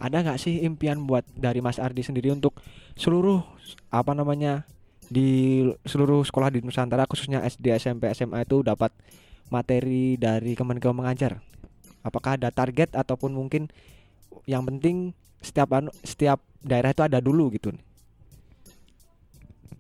Ada 0.01 0.25
nggak 0.25 0.41
sih 0.41 0.65
impian 0.65 1.05
buat 1.05 1.25
dari 1.37 1.61
Mas 1.61 1.81
Ardi 1.81 2.03
sendiri 2.03 2.33
untuk 2.33 2.59
seluruh 2.97 3.45
apa 3.93 4.13
namanya 4.17 4.65
di 5.07 5.63
seluruh 5.87 6.27
sekolah 6.27 6.51
di 6.51 6.61
Nusantara 6.65 7.07
khususnya 7.07 7.45
SD, 7.47 7.71
SMP, 7.79 8.11
SMA 8.11 8.43
itu 8.43 8.67
dapat 8.67 8.91
materi 9.49 10.19
dari 10.19 10.59
Kemenkeu 10.59 10.91
mengajar? 10.91 11.39
Apakah 12.03 12.39
ada 12.39 12.51
target 12.51 12.95
ataupun 12.95 13.35
mungkin 13.35 13.71
yang 14.47 14.67
penting 14.67 15.15
setiap 15.43 15.71
anu, 15.75 15.91
setiap 16.03 16.43
daerah 16.63 16.91
itu 16.91 17.03
ada 17.07 17.23
dulu 17.23 17.55
gitu? 17.55 17.71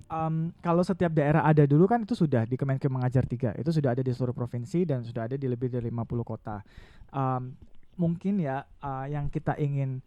Um, 0.07 0.55
kalau 0.62 0.87
setiap 0.87 1.11
daerah 1.11 1.42
ada 1.42 1.66
dulu 1.66 1.90
kan 1.90 2.07
itu 2.07 2.14
sudah 2.14 2.47
di 2.47 2.55
Kemenkeu 2.55 2.87
mengajar 2.87 3.27
tiga 3.27 3.51
itu 3.59 3.75
sudah 3.75 3.90
ada 3.90 4.07
di 4.07 4.14
seluruh 4.14 4.31
provinsi 4.38 4.87
dan 4.87 5.03
sudah 5.03 5.27
ada 5.27 5.35
di 5.35 5.51
lebih 5.51 5.66
dari 5.66 5.90
50 5.90 6.23
kota. 6.23 6.62
Um, 7.11 7.59
mungkin 7.99 8.38
ya 8.38 8.62
uh, 8.87 9.11
yang 9.11 9.27
kita 9.27 9.59
ingin 9.59 9.99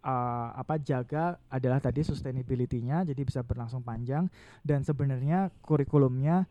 uh, 0.00 0.48
apa 0.56 0.80
jaga 0.80 1.36
adalah 1.52 1.76
tadi 1.82 2.00
sustainability-nya 2.00 3.04
jadi 3.04 3.20
bisa 3.20 3.44
berlangsung 3.44 3.84
panjang 3.84 4.32
dan 4.64 4.80
sebenarnya 4.80 5.52
kurikulumnya 5.60 6.48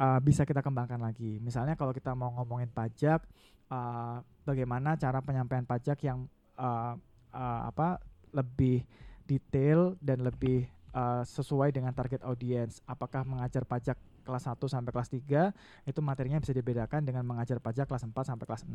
uh, 0.00 0.18
bisa 0.24 0.48
kita 0.48 0.64
kembangkan 0.64 1.04
lagi. 1.04 1.36
Misalnya 1.44 1.76
kalau 1.76 1.92
kita 1.92 2.16
mau 2.16 2.32
ngomongin 2.40 2.72
pajak 2.72 3.24
uh, 3.68 4.24
bagaimana 4.48 4.96
cara 4.96 5.20
penyampaian 5.20 5.68
pajak 5.68 6.00
yang 6.00 6.24
uh, 6.56 6.96
uh, 7.32 7.60
apa 7.68 8.00
lebih 8.32 8.86
detail 9.26 9.94
dan 9.98 10.22
lebih 10.22 10.66
uh, 10.94 11.22
sesuai 11.26 11.74
dengan 11.74 11.94
target 11.94 12.22
audiens. 12.26 12.82
Apakah 12.86 13.26
mengajar 13.26 13.66
pajak 13.66 13.98
kelas 14.24 14.46
1 14.46 14.56
sampai 14.60 14.90
kelas 14.94 15.10
3 15.10 15.88
itu 15.90 16.00
materinya 16.04 16.38
bisa 16.38 16.54
dibedakan 16.54 17.02
dengan 17.02 17.26
mengajar 17.26 17.58
pajak 17.58 17.88
kelas 17.88 18.06
4 18.06 18.14
sampai 18.14 18.44
kelas 18.46 18.62
6. 18.66 18.74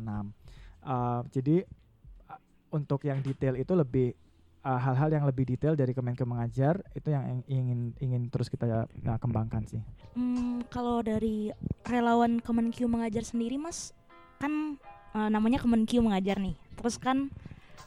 Uh, 0.84 1.22
jadi 1.32 1.64
untuk 2.74 3.06
yang 3.06 3.22
detail 3.22 3.54
itu 3.56 3.72
lebih 3.72 4.12
uh, 4.66 4.80
hal-hal 4.80 5.08
uh, 5.08 5.14
yang 5.14 5.24
lebih 5.24 5.46
detail 5.46 5.78
dari 5.78 5.94
Kemenkeu 5.94 6.26
mengajar 6.26 6.82
itu 6.98 7.14
yang 7.14 7.40
ingin 7.46 7.94
ingin 8.02 8.22
terus 8.28 8.50
kita 8.50 8.84
uh, 8.84 9.18
kembangkan 9.22 9.62
sih. 9.64 9.80
Hmm, 10.18 10.66
kalau 10.68 11.00
dari 11.00 11.54
relawan 11.86 12.42
Kemenkeu 12.42 12.90
mengajar 12.90 13.22
sendiri 13.22 13.56
Mas 13.56 13.94
kan 14.42 14.76
uh, 15.14 15.28
namanya 15.30 15.62
Kemenkeu 15.62 16.02
mengajar 16.02 16.42
nih. 16.42 16.58
Terus 16.76 16.98
kan 16.98 17.30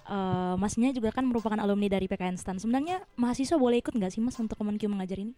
uh, 0.09 0.55
masnya 0.57 0.89
juga 0.89 1.13
kan 1.13 1.23
merupakan 1.23 1.55
alumni 1.61 1.87
dari 1.87 2.09
PKN 2.09 2.35
STAN. 2.35 2.57
Sebenarnya 2.57 3.05
mahasiswa 3.15 3.55
boleh 3.55 3.79
ikut 3.79 3.93
nggak 3.93 4.11
sih 4.11 4.21
Mas 4.21 4.35
untuk 4.41 4.57
Kemenkeu 4.57 4.89
mengajar 4.89 5.21
ini? 5.21 5.37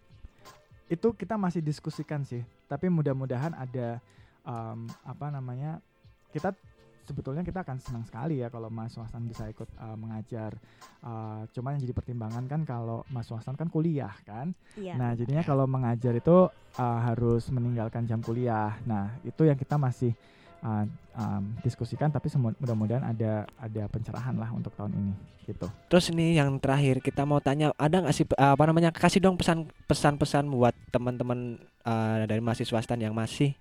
Itu 0.87 1.11
kita 1.11 1.35
masih 1.35 1.59
diskusikan 1.59 2.23
sih. 2.23 2.41
Tapi 2.71 2.87
mudah-mudahan 2.87 3.51
ada 3.53 3.99
um, 4.47 4.87
apa 5.03 5.27
namanya 5.29 5.83
kita 6.31 6.55
sebetulnya 7.03 7.43
kita 7.43 7.65
akan 7.67 7.77
senang 7.83 8.05
sekali 8.07 8.39
ya 8.39 8.47
kalau 8.47 8.71
Mas 8.71 8.95
Wastan 8.95 9.27
bisa 9.27 9.51
ikut 9.51 9.67
uh, 9.75 9.97
mengajar. 9.99 10.55
Uh, 11.03 11.43
cuman 11.51 11.75
yang 11.75 11.89
jadi 11.89 11.95
pertimbangan 11.97 12.45
kan 12.47 12.61
kalau 12.63 13.03
Mas 13.11 13.27
Wastan 13.27 13.59
kan 13.59 13.67
kuliah 13.67 14.15
kan. 14.23 14.55
Iya. 14.79 14.95
Nah 14.95 15.11
jadinya 15.17 15.43
kalau 15.43 15.67
mengajar 15.67 16.15
itu 16.15 16.47
uh, 16.79 16.99
harus 17.03 17.51
meninggalkan 17.51 18.07
jam 18.07 18.23
kuliah. 18.23 18.79
Nah 18.87 19.11
itu 19.27 19.43
yang 19.43 19.59
kita 19.59 19.75
masih 19.75 20.15
uh, 20.63 20.85
um, 21.17 21.43
diskusikan 21.65 22.09
tapi 22.09 22.31
mudah-mudahan 22.37 23.03
ada 23.03 23.45
ada 23.59 23.83
pencerahan 23.89 24.35
lah 24.37 24.49
untuk 24.53 24.73
tahun 24.77 24.93
ini 24.95 25.13
gitu. 25.49 25.67
Terus 25.89 26.05
ini 26.13 26.37
yang 26.37 26.61
terakhir 26.61 27.01
kita 27.01 27.25
mau 27.25 27.41
tanya 27.41 27.73
ada 27.75 28.01
nggak 28.05 28.15
sih 28.15 28.25
uh, 28.37 28.53
apa 28.53 28.63
namanya 28.69 28.93
kasih 28.93 29.19
dong 29.19 29.35
pesan 29.35 29.67
pesan-pesan 29.89 30.47
buat 30.47 30.73
teman-teman 30.93 31.57
uh, 31.83 32.23
dari 32.29 32.39
mahasiswa 32.39 32.79
STAN 32.79 33.01
yang 33.01 33.17
masih 33.17 33.57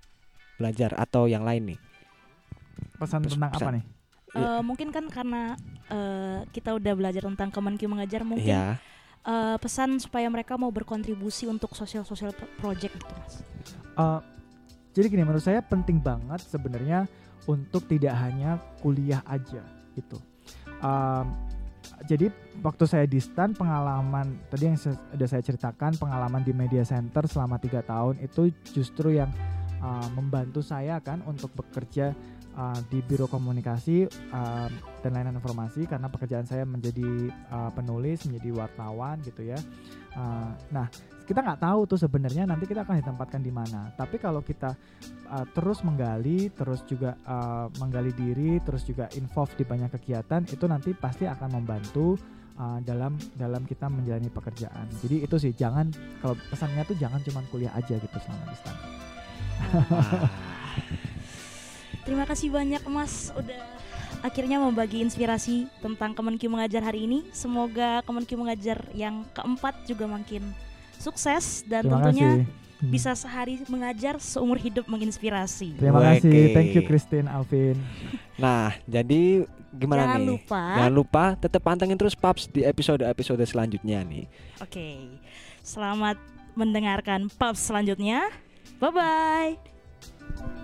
belajar 0.61 0.93
atau 1.01 1.25
yang 1.25 1.41
lain 1.41 1.75
nih 1.75 1.81
pesan 3.01 3.25
Terus 3.25 3.35
tentang 3.37 3.53
pesan. 3.57 3.65
apa 3.65 3.71
nih? 3.81 3.85
Uh, 4.31 4.63
mungkin 4.63 4.95
kan 4.95 5.11
karena 5.11 5.59
uh, 5.91 6.47
kita 6.55 6.79
udah 6.79 6.95
belajar 6.95 7.27
tentang 7.27 7.51
Kemenkyu 7.51 7.91
mengajar 7.91 8.23
mungkin 8.23 8.47
yeah. 8.47 8.79
Iya. 9.27 9.27
uh, 9.27 9.57
pesan 9.59 9.99
supaya 9.99 10.31
mereka 10.31 10.55
mau 10.55 10.71
berkontribusi 10.71 11.51
untuk 11.51 11.75
sosial-sosial 11.75 12.31
project 12.63 12.95
gitu 12.95 13.15
mas. 13.19 13.43
Uh, 13.99 14.23
jadi 14.91 15.07
gini 15.07 15.23
menurut 15.23 15.45
saya 15.45 15.63
penting 15.63 16.03
banget 16.03 16.43
sebenarnya 16.47 17.07
untuk 17.47 17.87
tidak 17.87 18.15
hanya 18.21 18.59
kuliah 18.83 19.23
aja 19.25 19.63
gitu. 19.95 20.19
Um, 20.83 21.31
jadi 22.09 22.33
waktu 22.65 22.85
saya 22.89 23.05
di 23.05 23.21
stan 23.21 23.53
pengalaman 23.53 24.41
tadi 24.49 24.73
yang 24.73 24.79
sudah 24.79 25.29
saya 25.29 25.45
ceritakan 25.45 26.01
pengalaman 26.01 26.41
di 26.41 26.53
media 26.57 26.85
center 26.85 27.29
selama 27.29 27.61
tiga 27.61 27.85
tahun 27.85 28.17
itu 28.25 28.49
justru 28.73 29.21
yang 29.21 29.29
uh, 29.85 30.09
membantu 30.17 30.65
saya 30.65 30.97
kan 31.05 31.21
untuk 31.29 31.53
bekerja 31.53 32.17
uh, 32.57 32.79
di 32.89 33.05
biro 33.05 33.29
komunikasi 33.29 34.09
uh, 34.33 34.69
dan 35.05 35.11
layanan 35.13 35.41
informasi 35.41 35.85
karena 35.85 36.09
pekerjaan 36.09 36.49
saya 36.49 36.65
menjadi 36.65 37.29
uh, 37.53 37.71
penulis 37.73 38.25
menjadi 38.25 38.65
wartawan 38.65 39.21
gitu 39.21 39.45
ya 39.45 39.59
uh, 40.17 40.57
nah 40.73 40.89
kita 41.31 41.47
nggak 41.47 41.63
tahu 41.63 41.87
tuh 41.87 41.95
sebenarnya 42.03 42.43
nanti 42.43 42.67
kita 42.67 42.83
akan 42.83 42.99
ditempatkan 42.99 43.39
di 43.39 43.55
mana. 43.55 43.95
Tapi 43.95 44.19
kalau 44.19 44.43
kita 44.43 44.75
uh, 45.31 45.47
terus 45.55 45.87
menggali 45.87 46.51
terus 46.51 46.83
juga 46.91 47.15
uh, 47.23 47.71
menggali 47.79 48.11
diri 48.11 48.59
terus 48.67 48.83
juga 48.83 49.07
involve 49.15 49.55
di 49.55 49.63
banyak 49.63 49.95
kegiatan 49.95 50.43
itu 50.51 50.67
nanti 50.67 50.91
pasti 50.91 51.31
akan 51.31 51.63
membantu 51.63 52.19
uh, 52.59 52.83
dalam 52.83 53.15
dalam 53.39 53.63
kita 53.63 53.87
menjalani 53.87 54.27
pekerjaan. 54.27 54.91
Jadi 55.07 55.23
itu 55.23 55.37
sih 55.39 55.55
jangan 55.55 55.95
kalau 56.19 56.35
pesannya 56.51 56.83
tuh 56.83 56.99
jangan 56.99 57.23
cuma 57.23 57.47
kuliah 57.55 57.71
aja 57.79 57.95
gitu 57.95 58.19
selama 58.19 58.51
di 58.51 58.59
sana 58.59 58.83
Terima 62.11 62.27
kasih 62.27 62.51
banyak 62.51 62.83
Mas 62.91 63.31
udah 63.39 63.63
akhirnya 64.27 64.59
membagi 64.59 64.99
inspirasi 64.99 65.71
tentang 65.79 66.11
Kemenkyu 66.11 66.51
mengajar 66.51 66.83
hari 66.83 67.07
ini. 67.07 67.23
Semoga 67.31 68.03
Kemenkyu 68.03 68.35
mengajar 68.35 68.83
yang 68.99 69.23
keempat 69.31 69.87
juga 69.87 70.11
makin 70.11 70.43
sukses 71.01 71.65
dan 71.65 71.89
Terima 71.89 71.97
tentunya 72.05 72.31
kasih. 72.45 72.59
Hmm. 72.81 72.89
bisa 72.93 73.11
sehari 73.13 73.55
mengajar 73.69 74.17
seumur 74.21 74.57
hidup 74.57 74.85
menginspirasi. 74.89 75.77
Terima 75.77 76.01
Oke. 76.01 76.21
kasih, 76.21 76.41
thank 76.53 76.73
you 76.77 76.83
Christine, 76.85 77.29
Alvin. 77.29 77.77
Nah, 78.41 78.73
jadi 78.89 79.45
gimana 79.69 80.09
Jangan 80.09 80.21
nih? 80.25 80.29
lupa. 80.33 80.63
Jangan 80.81 80.95
lupa 80.97 81.25
tetap 81.37 81.61
pantengin 81.61 82.01
terus 82.01 82.17
Paps 82.17 82.49
di 82.49 82.65
episode-episode 82.65 83.45
selanjutnya 83.45 84.01
nih. 84.01 84.25
Oke. 84.65 85.21
Selamat 85.61 86.17
mendengarkan 86.57 87.29
Paps 87.29 87.69
selanjutnya. 87.69 88.33
Bye 88.81 88.93
bye. 88.97 90.60